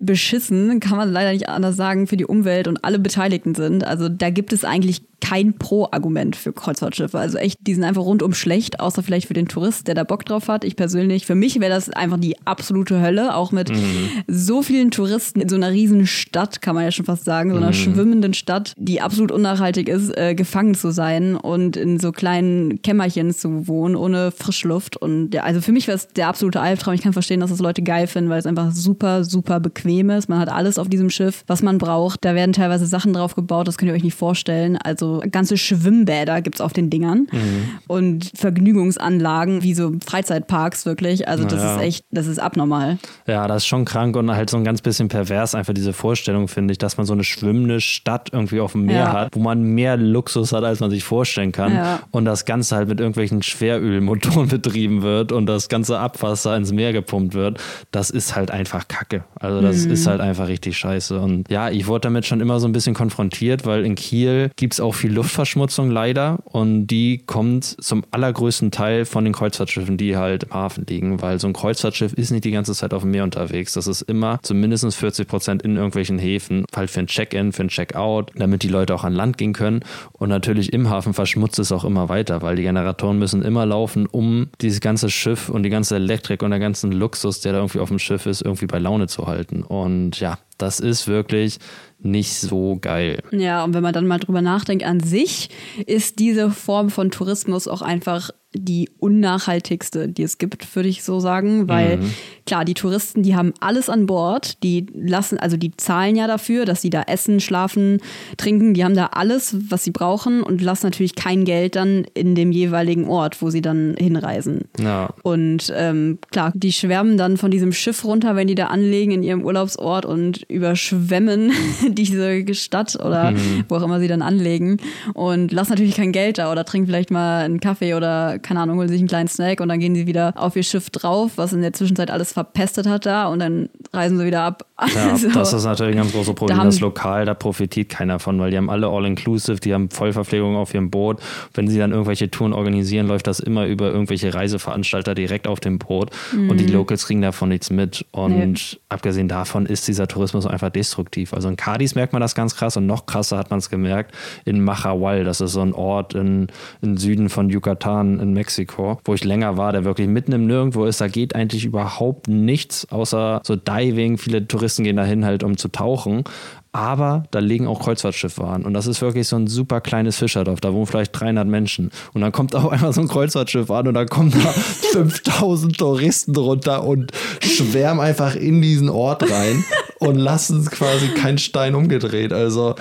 [0.00, 3.84] beschissen, kann man leider nicht anders sagen, für die Umwelt und alle Beteiligten sind.
[3.84, 7.18] Also da gibt es eigentlich kein Pro-Argument für Kreuzfahrtschiffe.
[7.18, 10.24] Also echt, die sind einfach rundum schlecht, außer vielleicht für den Tourist, der da Bock
[10.24, 10.64] drauf hat.
[10.64, 14.08] Ich persönlich, für mich wäre das einfach die absolute Hölle, auch mit mhm.
[14.26, 17.56] so vielen Touristen in so einer riesen Stadt, kann man ja schon fast sagen, so
[17.56, 17.74] einer mhm.
[17.74, 23.32] schwimmenden Stadt, die absolut unnachhaltig ist, äh, gefangen zu sein und in so kleinen Kämmerchen
[23.32, 24.96] zu wohnen, ohne Frischluft.
[24.96, 26.94] Und ja, also für mich wäre es der absolute Albtraum.
[26.94, 30.28] Ich kann verstehen, dass das Leute geil finden, weil es einfach super, super bequem ist.
[30.28, 32.24] Man hat alles auf diesem Schiff, was man braucht.
[32.24, 34.76] Da werden teilweise Sachen drauf gebaut, das könnt ihr euch nicht vorstellen.
[34.76, 37.68] Also ganze Schwimmbäder gibt es auf den Dingern mhm.
[37.86, 41.28] und Vergnügungsanlagen wie so Freizeitparks wirklich.
[41.28, 41.76] Also das naja.
[41.76, 42.98] ist echt, das ist abnormal.
[43.26, 46.48] Ja, das ist schon krank und halt so ein ganz bisschen pervers einfach diese Vorstellung,
[46.48, 49.12] finde ich, dass man so eine schwimmende Stadt irgendwie auf dem Meer ja.
[49.12, 51.74] hat, wo man mehr Luxus hat, als man sich vorstellen kann.
[51.74, 52.00] Ja.
[52.10, 56.92] Und das Ganze halt mit irgendwelchen Schwerölmotoren betrieben wird und das ganze Abwasser ins Meer
[56.92, 57.60] gepumpt wird.
[57.90, 59.24] Das ist halt einfach Kacke.
[59.38, 59.92] Also das mhm.
[59.92, 61.20] ist halt einfach richtig scheiße.
[61.20, 64.74] Und ja, ich wurde damit schon immer so ein bisschen konfrontiert, weil in Kiel gibt
[64.74, 70.16] es auch viel Luftverschmutzung leider und die kommt zum allergrößten Teil von den Kreuzfahrtschiffen, die
[70.16, 73.10] halt im Hafen liegen, weil so ein Kreuzfahrtschiff ist nicht die ganze Zeit auf dem
[73.10, 73.72] Meer unterwegs.
[73.72, 77.68] Das ist immer zumindest 40 Prozent in irgendwelchen Häfen, halt für ein Check-in, für ein
[77.68, 79.80] Check-out, damit die Leute auch an Land gehen können.
[80.12, 84.06] Und natürlich im Hafen verschmutzt es auch immer weiter, weil die Generatoren müssen immer laufen,
[84.06, 87.80] um dieses ganze Schiff und die ganze Elektrik und der ganzen Luxus, der da irgendwie
[87.80, 89.62] auf dem Schiff ist, irgendwie bei Laune zu halten.
[89.62, 91.58] Und ja, das ist wirklich
[92.02, 93.22] nicht so geil.
[93.30, 95.50] Ja, und wenn man dann mal drüber nachdenkt, an sich
[95.86, 101.20] ist diese Form von Tourismus auch einfach die unnachhaltigste, die es gibt, würde ich so
[101.20, 102.14] sagen, weil mhm.
[102.46, 106.64] klar, die Touristen, die haben alles an Bord, die lassen, also die zahlen ja dafür,
[106.64, 108.00] dass sie da essen, schlafen,
[108.36, 112.34] trinken, die haben da alles, was sie brauchen und lassen natürlich kein Geld dann in
[112.34, 114.62] dem jeweiligen Ort, wo sie dann hinreisen.
[114.80, 115.10] Ja.
[115.22, 119.22] Und ähm, klar, die schwärmen dann von diesem Schiff runter, wenn die da anlegen in
[119.22, 121.52] ihrem Urlaubsort und überschwemmen
[121.88, 123.64] diese Stadt oder mhm.
[123.68, 124.78] wo auch immer sie dann anlegen
[125.14, 128.78] und lassen natürlich kein Geld da oder trinken vielleicht mal einen Kaffee oder keine Ahnung,
[128.78, 131.52] holen sich einen kleinen Snack und dann gehen sie wieder auf ihr Schiff drauf, was
[131.52, 134.64] in der Zwischenzeit alles verpestet hat da und dann reisen sie wieder ab.
[134.94, 136.58] Ja, also, das ist natürlich ein ganz großes Problem.
[136.58, 140.56] Da das Lokal, da profitiert keiner von, weil die haben alle All-Inclusive, die haben Vollverpflegung
[140.56, 141.20] auf ihrem Boot.
[141.54, 145.78] Wenn sie dann irgendwelche Touren organisieren, läuft das immer über irgendwelche Reiseveranstalter direkt auf dem
[145.78, 146.50] Boot mhm.
[146.50, 146.74] und die mhm.
[146.74, 148.06] Locals kriegen davon nichts mit.
[148.12, 148.78] Und nee.
[148.88, 151.34] abgesehen davon ist dieser Tourismus einfach destruktiv.
[151.34, 154.14] Also in Cadiz merkt man das ganz krass und noch krasser hat man es gemerkt
[154.44, 155.24] in Machahual.
[155.24, 156.48] Das ist so ein Ort in,
[156.82, 160.84] im Süden von Yucatan in Mexiko, wo ich länger war, der wirklich mitten im Nirgendwo
[160.84, 161.00] ist.
[161.00, 164.18] Da geht eigentlich überhaupt nichts außer so Diving.
[164.18, 166.24] Viele Touristen gehen dahin halt, um zu tauchen.
[166.72, 168.64] Aber da liegen auch Kreuzfahrtschiffe an.
[168.64, 170.60] Und das ist wirklich so ein super kleines Fischerdorf.
[170.60, 171.90] Da wohnen vielleicht 300 Menschen.
[172.14, 174.38] Und dann kommt auch einmal so ein Kreuzfahrtschiff an und dann kommen da
[174.92, 179.64] 5000 Touristen drunter und schwärmen einfach in diesen Ort rein
[179.98, 182.32] und lassen quasi keinen Stein umgedreht.
[182.32, 182.76] Also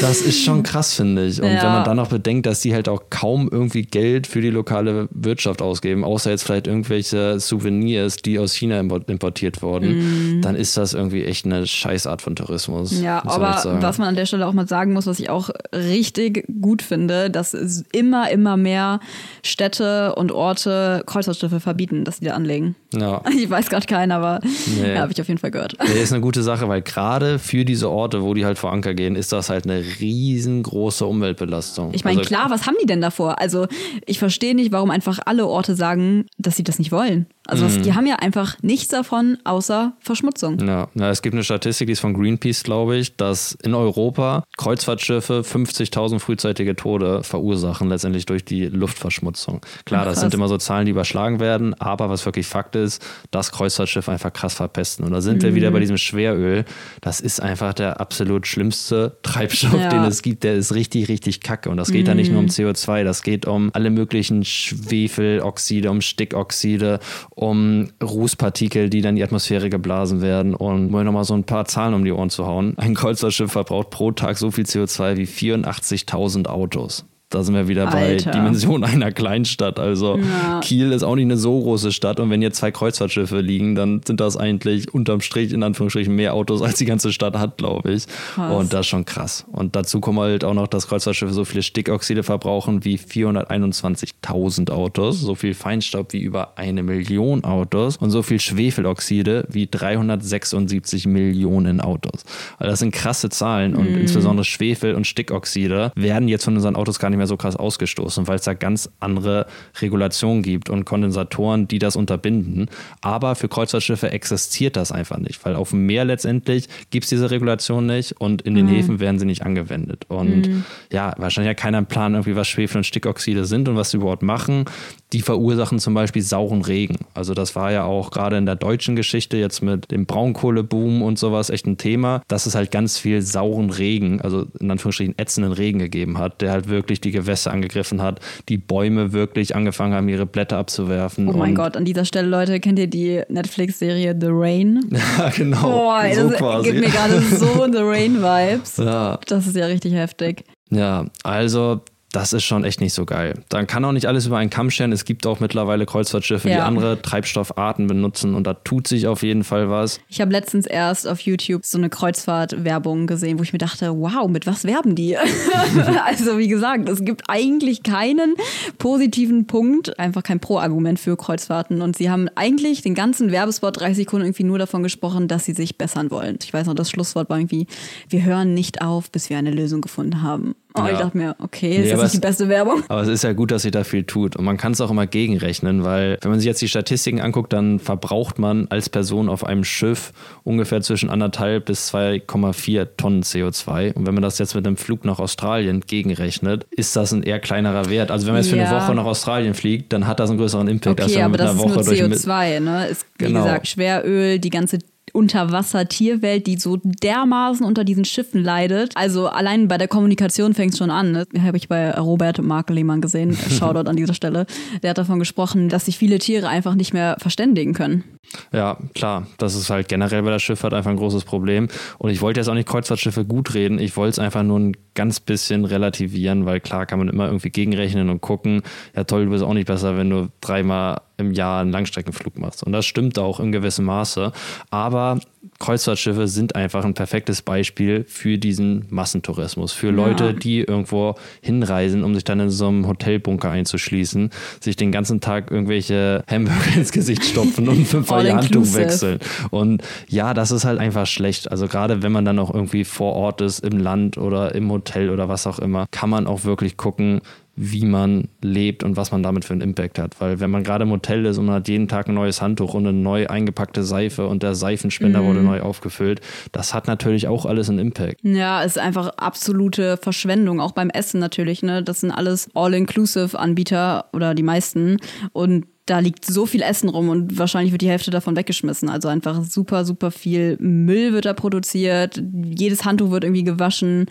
[0.00, 1.40] das ist schon krass, finde ich.
[1.40, 1.62] Und ja.
[1.62, 5.08] wenn man dann noch bedenkt, dass die halt auch kaum irgendwie Geld für die lokale
[5.10, 10.42] Wirtschaft ausgeben, außer jetzt vielleicht irgendwelche Souvenirs, die aus China importiert wurden, mm.
[10.42, 13.00] dann ist das irgendwie echt eine Scheißart von Tourismus.
[13.00, 16.46] Ja, aber was man an der Stelle auch mal sagen muss, was ich auch richtig
[16.60, 17.54] gut finde, dass
[17.92, 19.00] immer, immer mehr
[19.42, 22.76] Städte und Orte Kreuzfahrtschiffe verbieten, dass die da anlegen.
[23.00, 23.22] Ja.
[23.44, 24.92] Ich weiß gerade keinen, aber nee.
[24.94, 25.76] ja, habe ich auf jeden Fall gehört.
[25.86, 28.94] Nee, ist eine gute Sache, weil gerade für diese Orte, wo die halt vor Anker
[28.94, 31.92] gehen, ist das halt eine riesengroße Umweltbelastung.
[31.92, 33.40] Ich meine, also, klar, was haben die denn davor?
[33.40, 33.66] Also
[34.06, 37.26] ich verstehe nicht, warum einfach alle Orte sagen, dass sie das nicht wollen.
[37.46, 37.82] Also mhm.
[37.82, 40.58] die haben ja einfach nichts davon außer Verschmutzung.
[40.66, 40.88] Ja.
[40.94, 45.40] ja, es gibt eine Statistik, die ist von Greenpeace, glaube ich, dass in Europa Kreuzfahrtschiffe
[45.40, 49.60] 50.000 frühzeitige Tode verursachen, letztendlich durch die Luftverschmutzung.
[49.84, 52.83] Klar, Ach, das sind immer so Zahlen, die überschlagen werden, aber was wirklich Fakt ist,
[53.30, 55.04] dass Kreuzfahrtschiffe einfach krass verpesten.
[55.04, 55.46] Und da sind mhm.
[55.46, 56.64] wir wieder bei diesem Schweröl.
[57.00, 59.88] Das ist einfach der absolut schlimmste Treibstoff, ja.
[59.88, 60.44] den es gibt.
[60.44, 61.70] Der ist richtig, richtig kacke.
[61.70, 62.08] Und das geht mhm.
[62.08, 68.90] da nicht nur um CO2, das geht um alle möglichen Schwefeloxide, um Stickoxide um Rußpartikel,
[68.90, 70.54] die dann in die Atmosphäre geblasen werden.
[70.54, 72.76] Und um nochmal so ein paar Zahlen um die Ohren zu hauen.
[72.78, 77.04] Ein Kreuzfahrtschiff verbraucht pro Tag so viel CO2 wie 84.000 Autos.
[77.34, 78.30] Da sind wir wieder Alter.
[78.30, 79.78] bei Dimension einer Kleinstadt.
[79.78, 80.60] Also Ja.
[80.60, 84.00] Kiel ist auch nicht eine so große Stadt und wenn jetzt zwei Kreuzfahrtschiffe liegen, dann
[84.06, 87.92] sind das eigentlich unterm Strich in Anführungsstrichen mehr Autos, als die ganze Stadt hat, glaube
[87.92, 88.06] ich.
[88.34, 88.54] Krass.
[88.54, 89.44] Und das ist schon krass.
[89.50, 95.20] Und dazu kommen halt auch noch, dass Kreuzfahrtschiffe so viele Stickoxide verbrauchen wie 421.000 Autos,
[95.20, 101.80] so viel Feinstaub wie über eine Million Autos und so viel Schwefeloxide wie 376 Millionen
[101.80, 102.24] Autos.
[102.58, 106.98] Also das sind krasse Zahlen und insbesondere Schwefel und Stickoxide werden jetzt von unseren Autos
[106.98, 109.46] gar nicht mehr so krass ausgestoßen, weil es da ganz andere
[109.80, 112.68] Regulationen gibt und Kondensatoren, die das unterbinden.
[113.00, 117.30] Aber für Kreuzfahrtschiffe existiert das einfach nicht, weil auf dem Meer letztendlich gibt es diese
[117.30, 120.06] Regulation nicht und in den Häfen werden sie nicht angewendet.
[120.08, 123.90] Und ja, wahrscheinlich hat keiner einen Plan, irgendwie was Schwefel und Stickoxide sind und was
[123.90, 124.64] sie überhaupt machen.
[125.12, 126.96] Die verursachen zum Beispiel sauren Regen.
[127.14, 131.18] Also das war ja auch gerade in der deutschen Geschichte jetzt mit dem Braunkohleboom und
[131.18, 135.52] sowas echt ein Thema, dass es halt ganz viel sauren Regen, also in Anführungsstrichen ätzenden
[135.52, 140.08] Regen gegeben hat, der halt wirklich die Gewässer angegriffen hat, die Bäume wirklich angefangen haben,
[140.08, 141.28] ihre Blätter abzuwerfen.
[141.28, 144.80] Oh mein Gott, an dieser Stelle, Leute, kennt ihr die Netflix-Serie The Rain?
[145.18, 145.62] Ja, genau.
[145.70, 146.70] Boah, so das quasi.
[146.70, 148.76] gibt mir gerade so The Rain-Vibes.
[148.84, 149.18] Ja.
[149.28, 150.44] Das ist ja richtig heftig.
[150.70, 151.80] Ja, also
[152.14, 153.34] das ist schon echt nicht so geil.
[153.48, 154.92] Dann kann auch nicht alles über einen Kamm scheren.
[154.92, 156.64] Es gibt auch mittlerweile Kreuzfahrtschiffe, die Ja.
[156.64, 160.00] andere Treibstoffarten benutzen und da tut sich auf jeden Fall was.
[160.08, 164.28] Ich habe letztens erst auf YouTube so eine Kreuzfahrt-Werbung gesehen, wo ich mir dachte, wow,
[164.28, 165.16] mit was werben die?
[166.06, 168.34] also wie gesagt, es gibt eigentlich keinen
[168.78, 171.82] positiven Punkt, einfach kein Pro-Argument für Kreuzfahrten.
[171.82, 175.54] Und sie haben eigentlich den ganzen Werbespot 30 Sekunden irgendwie nur davon gesprochen, dass sie
[175.54, 176.38] sich bessern wollen.
[176.42, 177.66] Ich weiß noch, das Schlusswort war irgendwie,
[178.08, 180.54] wir hören nicht auf, bis wir eine Lösung gefunden haben.
[180.76, 180.90] Oh, Ja.
[180.90, 182.82] ich dachte mir, okay, Nee, ist aber das nicht die es- beste Werbung?
[182.88, 184.34] Aber es ist ja gut, dass sich da viel tut.
[184.34, 187.52] Und man kann es auch immer gegenrechnen, weil wenn man sich jetzt die Statistiken anguckt,
[187.52, 190.12] dann verbraucht man als Person auf einem Schiff
[190.42, 193.92] ungefähr zwischen anderthalb bis 2,4 Tonnen CO2.
[193.94, 197.38] Und wenn man das jetzt mit einem Flug nach Australien gegenrechnet, ist das ein eher
[197.38, 198.10] kleinerer Wert.
[198.10, 198.82] Also wenn man jetzt für eine Ja.
[198.82, 201.32] Woche nach Australien fliegt, dann hat das einen größeren Impact, als Okay, wenn man aber
[201.32, 202.86] mit das einer ist Woche nur durch den- CO2, ne?
[202.88, 203.44] Ist, wie Genau.
[203.44, 204.78] gesagt, Schweröl, die ganze
[205.14, 208.92] Unterwasser-Tierwelt, die so dermaßen unter diesen Schiffen leidet.
[208.96, 211.12] Also allein bei der Kommunikation fängt es schon an.
[211.12, 211.26] Ne?
[211.40, 213.32] Habe ich bei Robert Mark Lehmann gesehen.
[213.50, 214.46] Shoutout an dieser Stelle.
[214.82, 218.04] Der hat davon gesprochen, dass sich viele Tiere einfach nicht mehr verständigen können.
[218.52, 219.26] Ja, klar.
[219.38, 221.68] Das ist halt generell bei der Schifffahrt einfach ein großes Problem.
[221.98, 223.78] Und ich wollte jetzt auch nicht Kreuzfahrtschiffe gut reden.
[223.78, 227.50] Ich wollte es einfach nur ein ganz bisschen relativieren, weil klar kann man immer irgendwie
[227.50, 228.62] gegenrechnen und gucken,
[228.96, 232.62] ja toll, du bist auch nicht besser, wenn du dreimal im Jahr einen Langstreckenflug machst.
[232.62, 234.32] Und das stimmt auch in gewissem Maße.
[234.70, 235.20] Aber
[235.58, 239.72] Kreuzfahrtschiffe sind einfach ein perfektes Beispiel für diesen Massentourismus.
[239.72, 244.90] Für Leute, die irgendwo hinreisen, um sich dann in so einem Hotelbunker einzuschließen, sich den
[244.90, 249.20] ganzen Tag irgendwelche Hamburger ins Gesicht stopfen und fünfmal ihr Handtuch wechseln.
[249.50, 251.50] Und ja, das ist halt einfach schlecht.
[251.50, 255.10] Also gerade wenn man dann auch irgendwie vor Ort ist, im Land oder im Hotel
[255.10, 257.20] oder was auch immer, kann man auch wirklich gucken,
[257.56, 260.20] wie man lebt und was man damit für einen Impact hat.
[260.20, 262.74] Weil wenn man gerade im Hotel ist und man hat jeden Tag ein neues Handtuch
[262.74, 266.20] und eine neu eingepackte Seife und der Seifenspender wurde neu aufgefüllt,
[266.52, 268.20] das hat natürlich auch alles einen Impact.
[268.22, 271.62] Ja, ist einfach absolute Verschwendung, auch beim Essen natürlich.
[271.62, 271.82] Ne?
[271.82, 274.98] Das sind alles All-Inclusive-Anbieter oder die meisten.
[275.32, 278.88] Und da liegt so viel Essen rum und wahrscheinlich wird die Hälfte davon weggeschmissen.
[278.88, 282.22] Also einfach super, super viel Müll wird da produziert.
[282.42, 284.06] Jedes Handtuch wird irgendwie gewaschen.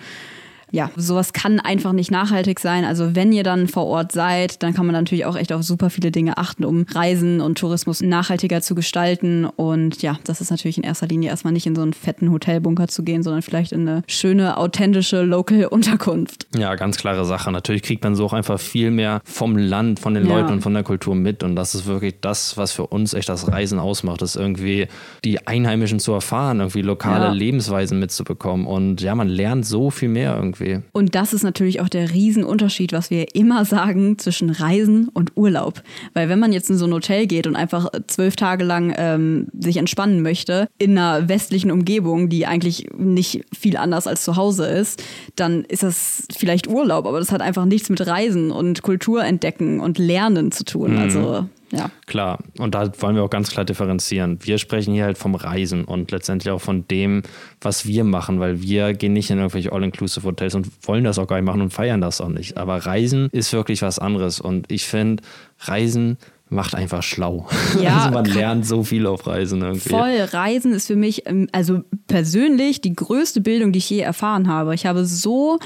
[0.74, 2.84] Ja, sowas kann einfach nicht nachhaltig sein.
[2.84, 5.92] Also wenn ihr dann vor Ort seid, dann kann man natürlich auch echt auf super
[5.92, 9.46] viele Dinge achten, um Reisen und Tourismus nachhaltiger zu gestalten.
[9.46, 12.88] Und ja, das ist natürlich in erster Linie erstmal nicht in so einen fetten Hotelbunker
[12.88, 16.48] zu gehen, sondern vielleicht in eine schöne, authentische Local-Unterkunft.
[16.58, 17.52] Ja, ganz klare Sache.
[17.52, 20.40] Natürlich kriegt man so auch einfach viel mehr vom Land, von den Ja.
[20.40, 21.44] Leuten und von der Kultur mit.
[21.44, 24.88] Und das ist wirklich das, was für uns echt das Reisen ausmacht, ist irgendwie
[25.24, 27.32] die Einheimischen zu erfahren, irgendwie lokale Ja.
[27.32, 28.66] Lebensweisen mitzubekommen.
[28.66, 30.63] Und ja, man lernt so viel mehr irgendwie.
[30.92, 35.84] Und das ist natürlich auch der Riesenunterschied, was wir immer sagen zwischen Reisen und Urlaub.
[36.14, 39.48] Weil wenn man jetzt in so ein Hotel geht und einfach zwölf Tage lang ähm,
[39.58, 44.66] sich entspannen möchte, in einer westlichen Umgebung, die eigentlich nicht viel anders als zu Hause
[44.66, 45.04] ist,
[45.36, 49.80] dann ist das vielleicht Urlaub, aber das hat einfach nichts mit Reisen und Kultur entdecken
[49.80, 50.98] und Lernen zu tun.
[50.98, 51.90] Also ja.
[52.06, 54.38] Klar, und da wollen wir auch ganz klar differenzieren.
[54.44, 57.24] Wir sprechen hier halt vom Reisen und letztendlich auch von dem,
[57.62, 61.38] was wir machen, weil wir gehen nicht in irgendwelche All-Inclusive-Hotels und wollen das auch gar
[61.38, 62.58] nicht machen und feiern das auch nicht.
[62.58, 65.24] Aber Reisen ist wirklich was anderes und ich finde,
[65.62, 66.18] Reisen
[66.50, 67.48] macht einfach schlau.
[67.82, 69.90] Ja, also man lernt so viel auf Reisen irgendwie.
[69.90, 74.48] Voll Reisen ist für mich, ähm, also persönlich, die größte Bildung, die ich je erfahren
[74.48, 74.76] habe.
[74.76, 75.58] Ich habe so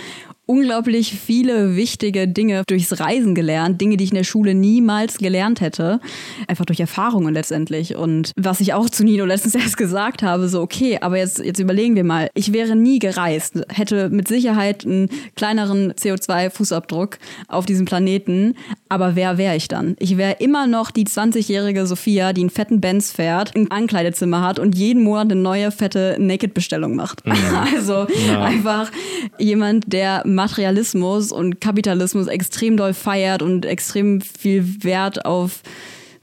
[0.48, 5.62] unglaublich viele wichtige Dinge durchs Reisen gelernt, Dinge, die ich in der Schule niemals gelernt
[5.62, 6.00] hätte,
[6.48, 7.96] einfach durch Erfahrungen letztendlich.
[7.96, 11.60] Und was ich auch zu Nino letztens erst gesagt habe, so okay, aber jetzt, jetzt
[11.60, 17.18] überlegen wir mal, ich wäre nie gereist, hätte mit Sicherheit einen kleineren CO2-Fußabdruck
[17.48, 18.56] auf diesem Planeten,
[18.90, 19.96] aber wer wäre ich dann?
[20.00, 24.60] Ich wäre immer noch die 20-jährige Sophia, die einen fetten Benz fährt, ein Ankleidezimmer hat
[24.60, 27.26] und jeden Monat eine neue fette Naked-Bestellung macht.
[27.26, 27.34] Mhm.
[27.78, 28.44] Also ja.
[28.44, 28.92] einfach
[29.40, 35.64] jemand, der Materialismus und Kapitalismus extrem doll feiert und extrem viel Wert auf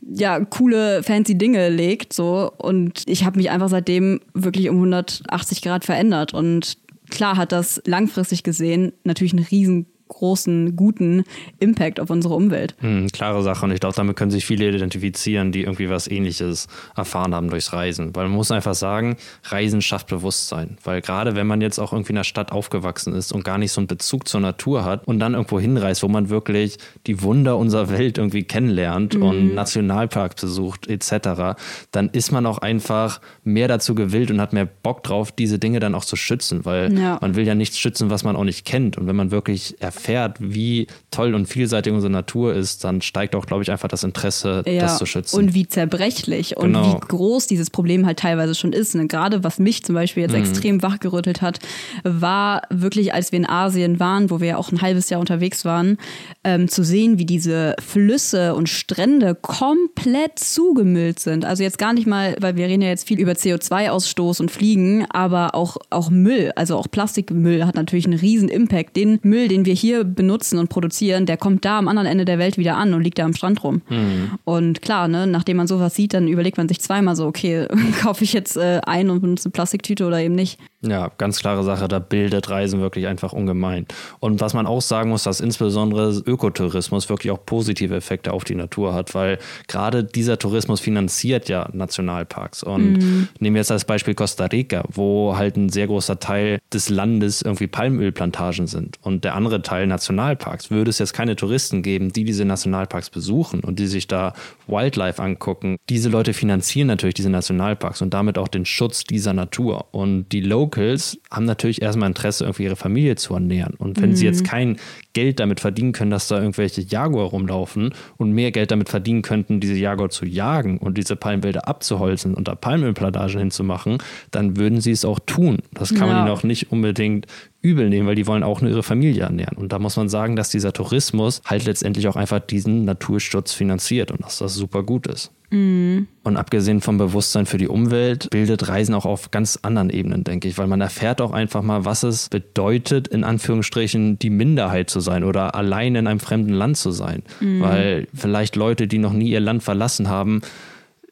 [0.01, 2.53] ja, coole, fancy Dinge legt, so.
[2.59, 6.35] Und ich habe mich einfach seitdem wirklich um 180 Grad verändert.
[6.35, 6.79] Und
[7.11, 11.25] klar hat das langfristig gesehen natürlich einen riesen großen, guten
[11.59, 12.75] Impact auf unsere Umwelt.
[12.81, 16.69] Hm, klare Sache und ich glaube, damit können sich viele identifizieren, die irgendwie was ähnliches
[16.95, 18.15] erfahren haben durchs Reisen.
[18.15, 20.77] Weil man muss einfach sagen, Reisen schafft Bewusstsein.
[20.85, 23.73] Weil gerade wenn man jetzt auch irgendwie in der Stadt aufgewachsen ist und gar nicht
[23.73, 27.57] so einen Bezug zur Natur hat und dann irgendwo hinreist, wo man wirklich die Wunder
[27.57, 29.23] unserer Welt irgendwie kennenlernt mhm.
[29.23, 31.57] und Nationalparks besucht etc.,
[31.91, 35.81] dann ist man auch einfach mehr dazu gewillt und hat mehr Bock drauf, diese Dinge
[35.81, 36.65] dann auch zu schützen.
[36.65, 37.19] Weil ja.
[37.21, 38.99] man will ja nichts schützen, was man auch nicht kennt.
[38.99, 43.35] Und wenn man wirklich erfährt, erfährt, wie toll und vielseitig unsere Natur ist, dann steigt
[43.35, 45.37] auch, glaube ich, einfach das Interesse, ja, das zu schützen.
[45.37, 46.95] Und wie zerbrechlich und genau.
[46.95, 48.95] wie groß dieses Problem halt teilweise schon ist.
[48.95, 49.07] Ne?
[49.07, 50.43] Gerade was mich zum Beispiel jetzt mhm.
[50.43, 51.59] extrem wachgerüttelt hat,
[52.03, 55.65] war wirklich, als wir in Asien waren, wo wir ja auch ein halbes Jahr unterwegs
[55.65, 55.99] waren,
[56.43, 61.45] ähm, zu sehen, wie diese Flüsse und Strände komplett zugemüllt sind.
[61.45, 65.07] Also jetzt gar nicht mal, weil wir reden ja jetzt viel über CO2-Ausstoß und Fliegen,
[65.11, 68.97] aber auch, auch Müll, also auch Plastikmüll hat natürlich einen riesen Impact.
[68.97, 72.25] Den Müll, den wir hier hier benutzen und produzieren, der kommt da am anderen Ende
[72.25, 73.83] der Welt wieder an und liegt da am Strand rum.
[73.91, 74.31] Mhm.
[74.45, 77.69] Und klar, ne, nachdem man sowas sieht, dann überlegt man sich zweimal so, okay,
[78.01, 80.59] kaufe ich jetzt äh, ein und benutze eine Plastiktüte oder eben nicht.
[80.81, 83.87] Ja, ganz klare Sache, da bildet Reisen wirklich einfach ungemein.
[84.21, 88.55] Und was man auch sagen muss, dass insbesondere Ökotourismus wirklich auch positive Effekte auf die
[88.55, 92.63] Natur hat, weil gerade dieser Tourismus finanziert ja Nationalparks.
[92.63, 93.29] Und mhm.
[93.39, 97.43] nehmen wir jetzt als Beispiel Costa Rica, wo halt ein sehr großer Teil des Landes
[97.43, 98.99] irgendwie Palmölplantagen sind.
[99.03, 100.71] Und der andere Teil Nationalparks.
[100.71, 104.35] Würde es jetzt keine Touristen geben, die diese Nationalparks besuchen und die sich da
[104.67, 109.87] Wildlife angucken, diese Leute finanzieren natürlich diese Nationalparks und damit auch den Schutz dieser Natur.
[109.93, 113.75] Und die Local Locals haben natürlich erstmal Interesse, irgendwie ihre Familie zu ernähren.
[113.75, 114.17] Und wenn mhm.
[114.17, 114.79] sie jetzt kein
[115.15, 119.61] Geld damit verdienen können, dass da irgendwelche Jaguar rumlaufen und mehr Geld damit verdienen könnten,
[119.61, 123.99] diese Jaguar zu jagen und diese Palmwälder abzuholzen und da Palmölplantagen hinzumachen,
[124.31, 125.59] dann würden sie es auch tun.
[125.73, 126.15] Das kann ja.
[126.15, 127.27] man ihnen auch nicht unbedingt
[127.63, 129.57] übel nehmen, weil die wollen auch nur ihre Familie ernähren.
[129.57, 134.11] Und da muss man sagen, dass dieser Tourismus halt letztendlich auch einfach diesen Naturschutz finanziert
[134.11, 135.33] und dass das super gut ist.
[135.55, 136.09] Mhm.
[136.25, 140.49] Und abgesehen vom Bewusstsein für die Umwelt bildet Reisen auch auf ganz anderen Ebenen, denke
[140.49, 145.01] ich, weil man erfährt auch einfach mal, was es bedeutet, in Anführungsstrichen die Minderheit zu
[145.01, 147.23] sein oder allein in einem fremden Land zu sein.
[147.41, 147.61] Mhm.
[147.61, 150.43] Weil vielleicht Leute, die noch nie ihr Land verlassen haben,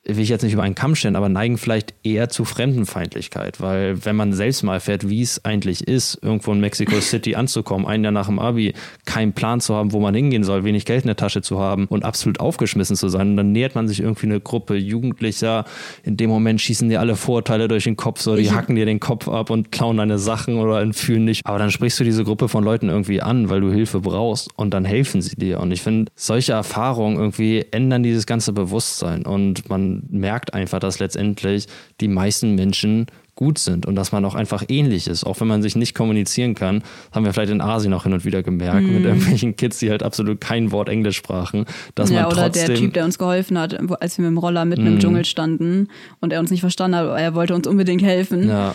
[0.05, 4.05] will ich jetzt nicht über einen Kamm stellen, aber neigen vielleicht eher zu Fremdenfeindlichkeit, weil
[4.05, 8.03] wenn man selbst mal erfährt, wie es eigentlich ist, irgendwo in Mexico City anzukommen, ein
[8.03, 8.75] Jahr nach dem Abi,
[9.05, 11.87] keinen Plan zu haben, wo man hingehen soll, wenig Geld in der Tasche zu haben
[11.87, 15.65] und absolut aufgeschmissen zu sein, und dann nähert man sich irgendwie eine Gruppe Jugendlicher,
[16.03, 19.01] in dem Moment schießen dir alle Vorurteile durch den Kopf, so die hacken dir den
[19.01, 22.49] Kopf ab und klauen deine Sachen oder entführen dich, aber dann sprichst du diese Gruppe
[22.49, 25.61] von Leuten irgendwie an, weil du Hilfe brauchst und dann helfen sie dir.
[25.61, 29.25] Und ich finde, solche Erfahrungen irgendwie ändern dieses ganze Bewusstsein.
[29.25, 31.67] Und man merkt einfach, dass letztendlich
[32.01, 35.63] die meisten Menschen gut sind und dass man auch einfach ähnlich ist, auch wenn man
[35.63, 36.83] sich nicht kommunizieren kann,
[37.13, 38.93] haben wir vielleicht in Asien auch hin und wieder gemerkt, mm.
[38.93, 39.07] mit mhm.
[39.07, 41.65] irgendwelchen Kids, die halt absolut kein Wort Englisch sprachen,
[41.95, 42.65] dass ja, man trotzdem...
[42.65, 44.87] oder der Typ, der uns geholfen hat, als wir mit dem Roller mitten mm.
[44.87, 44.99] im mhm.
[44.99, 45.89] Dschungel standen
[46.21, 48.49] und er uns nicht verstanden hat, aber er wollte uns unbedingt helfen.
[48.49, 48.75] Ja,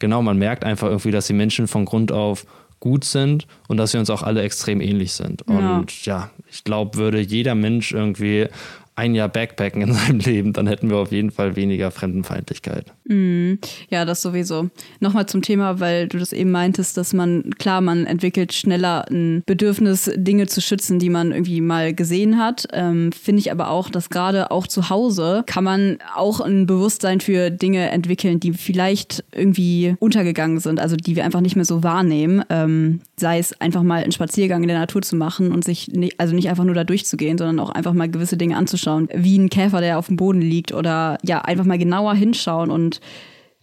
[0.00, 2.44] genau, man merkt einfach irgendwie, dass die Menschen von Grund auf
[2.80, 5.40] gut sind und dass wir uns auch alle extrem ähnlich sind.
[5.42, 8.48] Und ja, ja ich glaube, würde jeder Mensch irgendwie
[8.96, 12.86] ein Jahr Backpacken in seinem Leben, dann hätten wir auf jeden Fall weniger Fremdenfeindlichkeit.
[13.04, 13.54] Mm,
[13.90, 14.70] ja, das sowieso.
[15.00, 19.42] Nochmal zum Thema, weil du das eben meintest, dass man, klar, man entwickelt schneller ein
[19.46, 22.66] Bedürfnis, Dinge zu schützen, die man irgendwie mal gesehen hat.
[22.72, 27.20] Ähm, Finde ich aber auch, dass gerade auch zu Hause kann man auch ein Bewusstsein
[27.20, 31.82] für Dinge entwickeln, die vielleicht irgendwie untergegangen sind, also die wir einfach nicht mehr so
[31.82, 32.44] wahrnehmen.
[32.48, 36.20] Ähm, sei es einfach mal einen Spaziergang in der Natur zu machen und sich nicht,
[36.20, 39.38] also nicht einfach nur da durchzugehen, sondern auch einfach mal gewisse Dinge anzuschauen anschauen, wie
[39.38, 43.00] ein Käfer, der auf dem Boden liegt oder ja, einfach mal genauer hinschauen und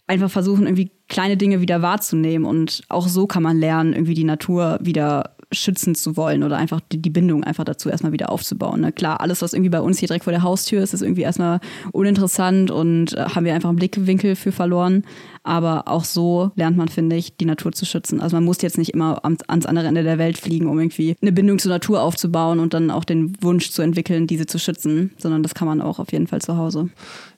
[0.07, 2.45] einfach versuchen, irgendwie kleine Dinge wieder wahrzunehmen.
[2.45, 6.79] Und auch so kann man lernen, irgendwie die Natur wieder schützen zu wollen oder einfach
[6.91, 8.81] die, die Bindung einfach dazu erstmal wieder aufzubauen.
[8.81, 8.91] Ne?
[8.93, 11.59] Klar, alles, was irgendwie bei uns hier direkt vor der Haustür ist, ist irgendwie erstmal
[11.91, 15.03] uninteressant und äh, haben wir einfach einen Blickwinkel für verloren.
[15.43, 18.21] Aber auch so lernt man, finde ich, die Natur zu schützen.
[18.21, 21.31] Also man muss jetzt nicht immer ans, andere Ende der Welt fliegen, um irgendwie eine
[21.31, 25.41] Bindung zur Natur aufzubauen und dann auch den Wunsch zu entwickeln, diese zu schützen, sondern
[25.41, 26.89] das kann man auch auf jeden Fall zu Hause.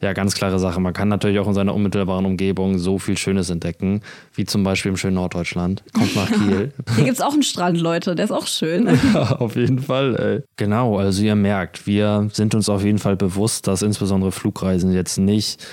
[0.01, 0.81] Ja, ganz klare Sache.
[0.81, 4.01] Man kann natürlich auch in seiner unmittelbaren Umgebung so viel Schönes entdecken,
[4.33, 5.83] wie zum Beispiel im schönen Norddeutschland.
[5.93, 6.73] Kommt nach Kiel.
[6.95, 8.89] Hier gibt es auch einen Strand, Leute, der ist auch schön.
[9.13, 10.15] Ja, auf jeden Fall.
[10.15, 10.43] Ey.
[10.55, 15.17] Genau, also ihr merkt, wir sind uns auf jeden Fall bewusst, dass insbesondere Flugreisen jetzt
[15.17, 15.63] nicht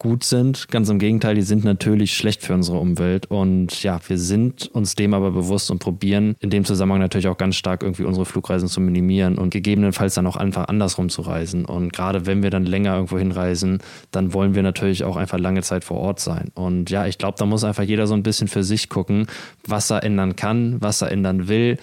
[0.00, 0.68] gut sind.
[0.68, 3.26] Ganz im Gegenteil, die sind natürlich schlecht für unsere Umwelt.
[3.30, 7.36] Und ja, wir sind uns dem aber bewusst und probieren in dem Zusammenhang natürlich auch
[7.36, 11.66] ganz stark irgendwie unsere Flugreisen zu minimieren und gegebenenfalls dann auch einfach andersrum zu reisen.
[11.66, 13.78] Und gerade wenn wir dann länger irgendwo hinreisen,
[14.10, 16.50] dann wollen wir natürlich auch einfach lange Zeit vor Ort sein.
[16.54, 19.26] Und ja, ich glaube, da muss einfach jeder so ein bisschen für sich gucken,
[19.66, 21.76] was er ändern kann, was er ändern will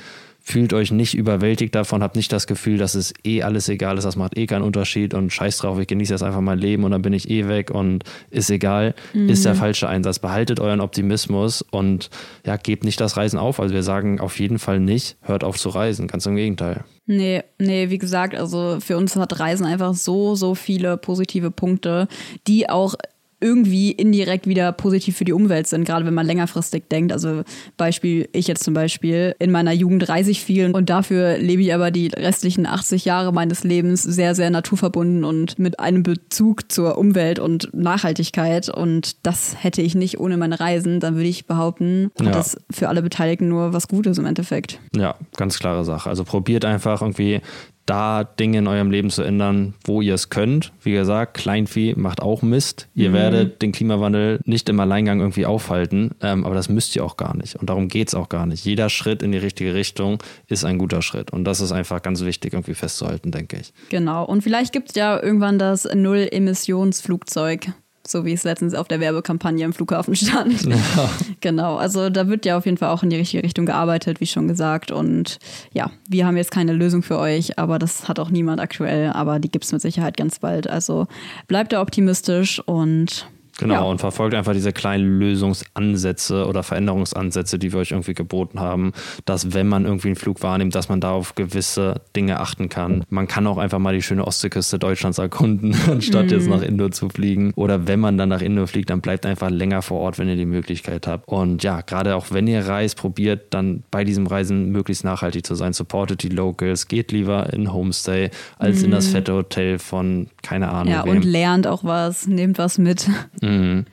[0.48, 4.06] fühlt euch nicht überwältigt davon, habt nicht das Gefühl, dass es eh alles egal ist,
[4.06, 6.91] das macht eh keinen Unterschied und scheiß drauf, ich genieße jetzt einfach mein Leben und
[6.91, 9.28] dann bin ich eh weg und ist egal, mhm.
[9.28, 10.20] ist der falsche Einsatz.
[10.20, 12.10] Behaltet euren Optimismus und
[12.45, 13.60] ja, gebt nicht das Reisen auf.
[13.60, 16.86] Also wir sagen auf jeden Fall nicht, hört auf zu reisen, ganz im Gegenteil.
[17.08, 22.08] Nee, nee, wie gesagt, also für uns hat Reisen einfach so, so viele positive Punkte,
[22.48, 22.95] die auch
[23.40, 27.12] irgendwie indirekt wieder positiv für die Umwelt sind, gerade wenn man längerfristig denkt.
[27.12, 27.44] Also
[27.78, 31.74] Beispiel, ich jetzt zum Beispiel, in meiner Jugend reise ich viel und dafür lebe ich
[31.74, 36.98] aber die restlichen 80 Jahre meines Lebens sehr, sehr naturverbunden und mit einem Bezug zur
[36.98, 38.70] Umwelt und Nachhaltigkeit.
[38.70, 41.00] Und das hätte ich nicht ohne meine Reisen.
[41.00, 42.32] Dann würde ich behaupten, ja.
[42.32, 44.80] das für alle Beteiligten nur was Gutes im Endeffekt.
[44.96, 46.10] Ja, ganz klare Sache.
[46.10, 47.42] Also probiert einfach irgendwie
[47.88, 50.72] da Dinge in eurem Leben zu ändern, wo ihr es könnt.
[50.84, 52.88] Wie gesagt, Kleinvieh macht auch Mist.
[52.94, 53.14] Ihr mhm.
[53.14, 57.36] werdet den Klimawandel nicht im Alleingang irgendwie aufhalten, ähm, aber das müsst ihr auch gar
[57.36, 57.56] nicht.
[57.56, 58.64] Und darum geht es auch gar nicht.
[58.64, 61.32] Jeder Schritt in die richtige Richtung ist ein guter Schritt.
[61.32, 63.74] Und das ist einfach ganz wichtig irgendwie festzuhalten, denke ich.
[63.90, 64.26] Genau.
[64.26, 67.72] Und vielleicht gibt es ja irgendwann das Null-Emissionsflugzeug
[68.10, 70.64] so wie es letztens auf der Werbekampagne im Flughafen stand.
[70.64, 70.78] Ja.
[71.39, 74.26] Genau, also da wird ja auf jeden Fall auch in die richtige Richtung gearbeitet, wie
[74.26, 74.91] schon gesagt.
[74.91, 75.38] Und
[75.72, 79.39] ja, wir haben jetzt keine Lösung für euch, aber das hat auch niemand aktuell, aber
[79.39, 80.68] die gibt es mit Sicherheit ganz bald.
[80.68, 81.05] Also
[81.47, 83.28] bleibt da optimistisch und
[83.58, 83.82] Genau, ja.
[83.82, 88.93] und verfolgt einfach diese kleinen Lösungsansätze oder Veränderungsansätze, die wir euch irgendwie geboten haben,
[89.26, 93.03] dass wenn man irgendwie einen Flug wahrnimmt, dass man da auf gewisse Dinge achten kann.
[93.10, 96.32] Man kann auch einfach mal die schöne Ostseeküste Deutschlands erkunden, anstatt mhm.
[96.32, 97.51] jetzt nach Indo zu fliegen.
[97.55, 100.36] Oder wenn man dann nach Indo fliegt, dann bleibt einfach länger vor Ort, wenn ihr
[100.36, 101.28] die Möglichkeit habt.
[101.28, 105.55] Und ja, gerade auch wenn ihr reist, probiert dann bei diesem Reisen möglichst nachhaltig zu
[105.55, 105.74] sein.
[105.74, 108.30] Supportet die Locals, geht lieber in Homestay
[108.60, 108.86] als mhm.
[108.86, 110.93] in das fette Hotel von keine Ahnung.
[110.93, 111.18] Ja, wem.
[111.18, 113.10] und lernt auch was, nehmt was mit.
[113.48, 113.86] Mhm.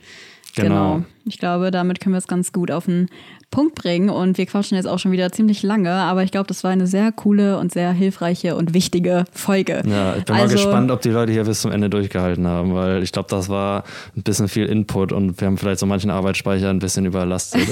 [0.55, 0.95] Genau.
[0.95, 1.05] genau.
[1.25, 3.09] Ich glaube, damit können wir es ganz gut auf den
[3.51, 4.09] Punkt bringen.
[4.09, 6.87] Und wir quatschen jetzt auch schon wieder ziemlich lange, aber ich glaube, das war eine
[6.87, 9.81] sehr coole und sehr hilfreiche und wichtige Folge.
[9.87, 12.73] Ja, ich bin also, mal gespannt, ob die Leute hier bis zum Ende durchgehalten haben,
[12.73, 13.83] weil ich glaube, das war
[14.15, 17.67] ein bisschen viel Input und wir haben vielleicht so manchen Arbeitsspeicher ein bisschen überlastet.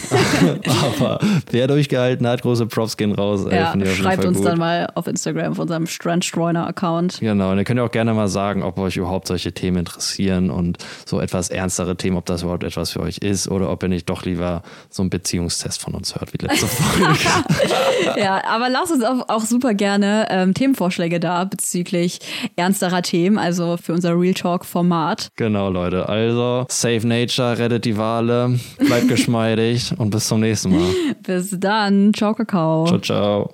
[1.00, 1.20] aber
[1.52, 3.46] wer durchgehalten hat, große Props gehen raus.
[3.50, 4.48] Ja, schreibt uns gut.
[4.48, 7.20] dann mal auf Instagram auf unserem Strandstreuner-Account.
[7.20, 10.50] Genau, und ihr könnt ja auch gerne mal sagen, ob euch überhaupt solche Themen interessieren
[10.50, 13.90] und so etwas ernstere Themen, ob das überhaupt etwas für euch ist oder ob ihr
[13.90, 17.18] nicht doch lieber so ein Beziehungstest Podcast von uns hört, wie letzte Folge.
[18.20, 22.20] ja, aber lasst uns auch, auch super gerne ähm, Themenvorschläge da bezüglich
[22.56, 25.30] ernsterer Themen, also für unser Real Talk-Format.
[25.38, 26.10] Genau, Leute.
[26.10, 30.92] Also, save nature, rettet die Wale, bleibt geschmeidig und bis zum nächsten Mal.
[31.24, 32.14] Bis dann.
[32.14, 32.86] Ciao, Kakao.
[32.86, 33.54] Ciao, ciao.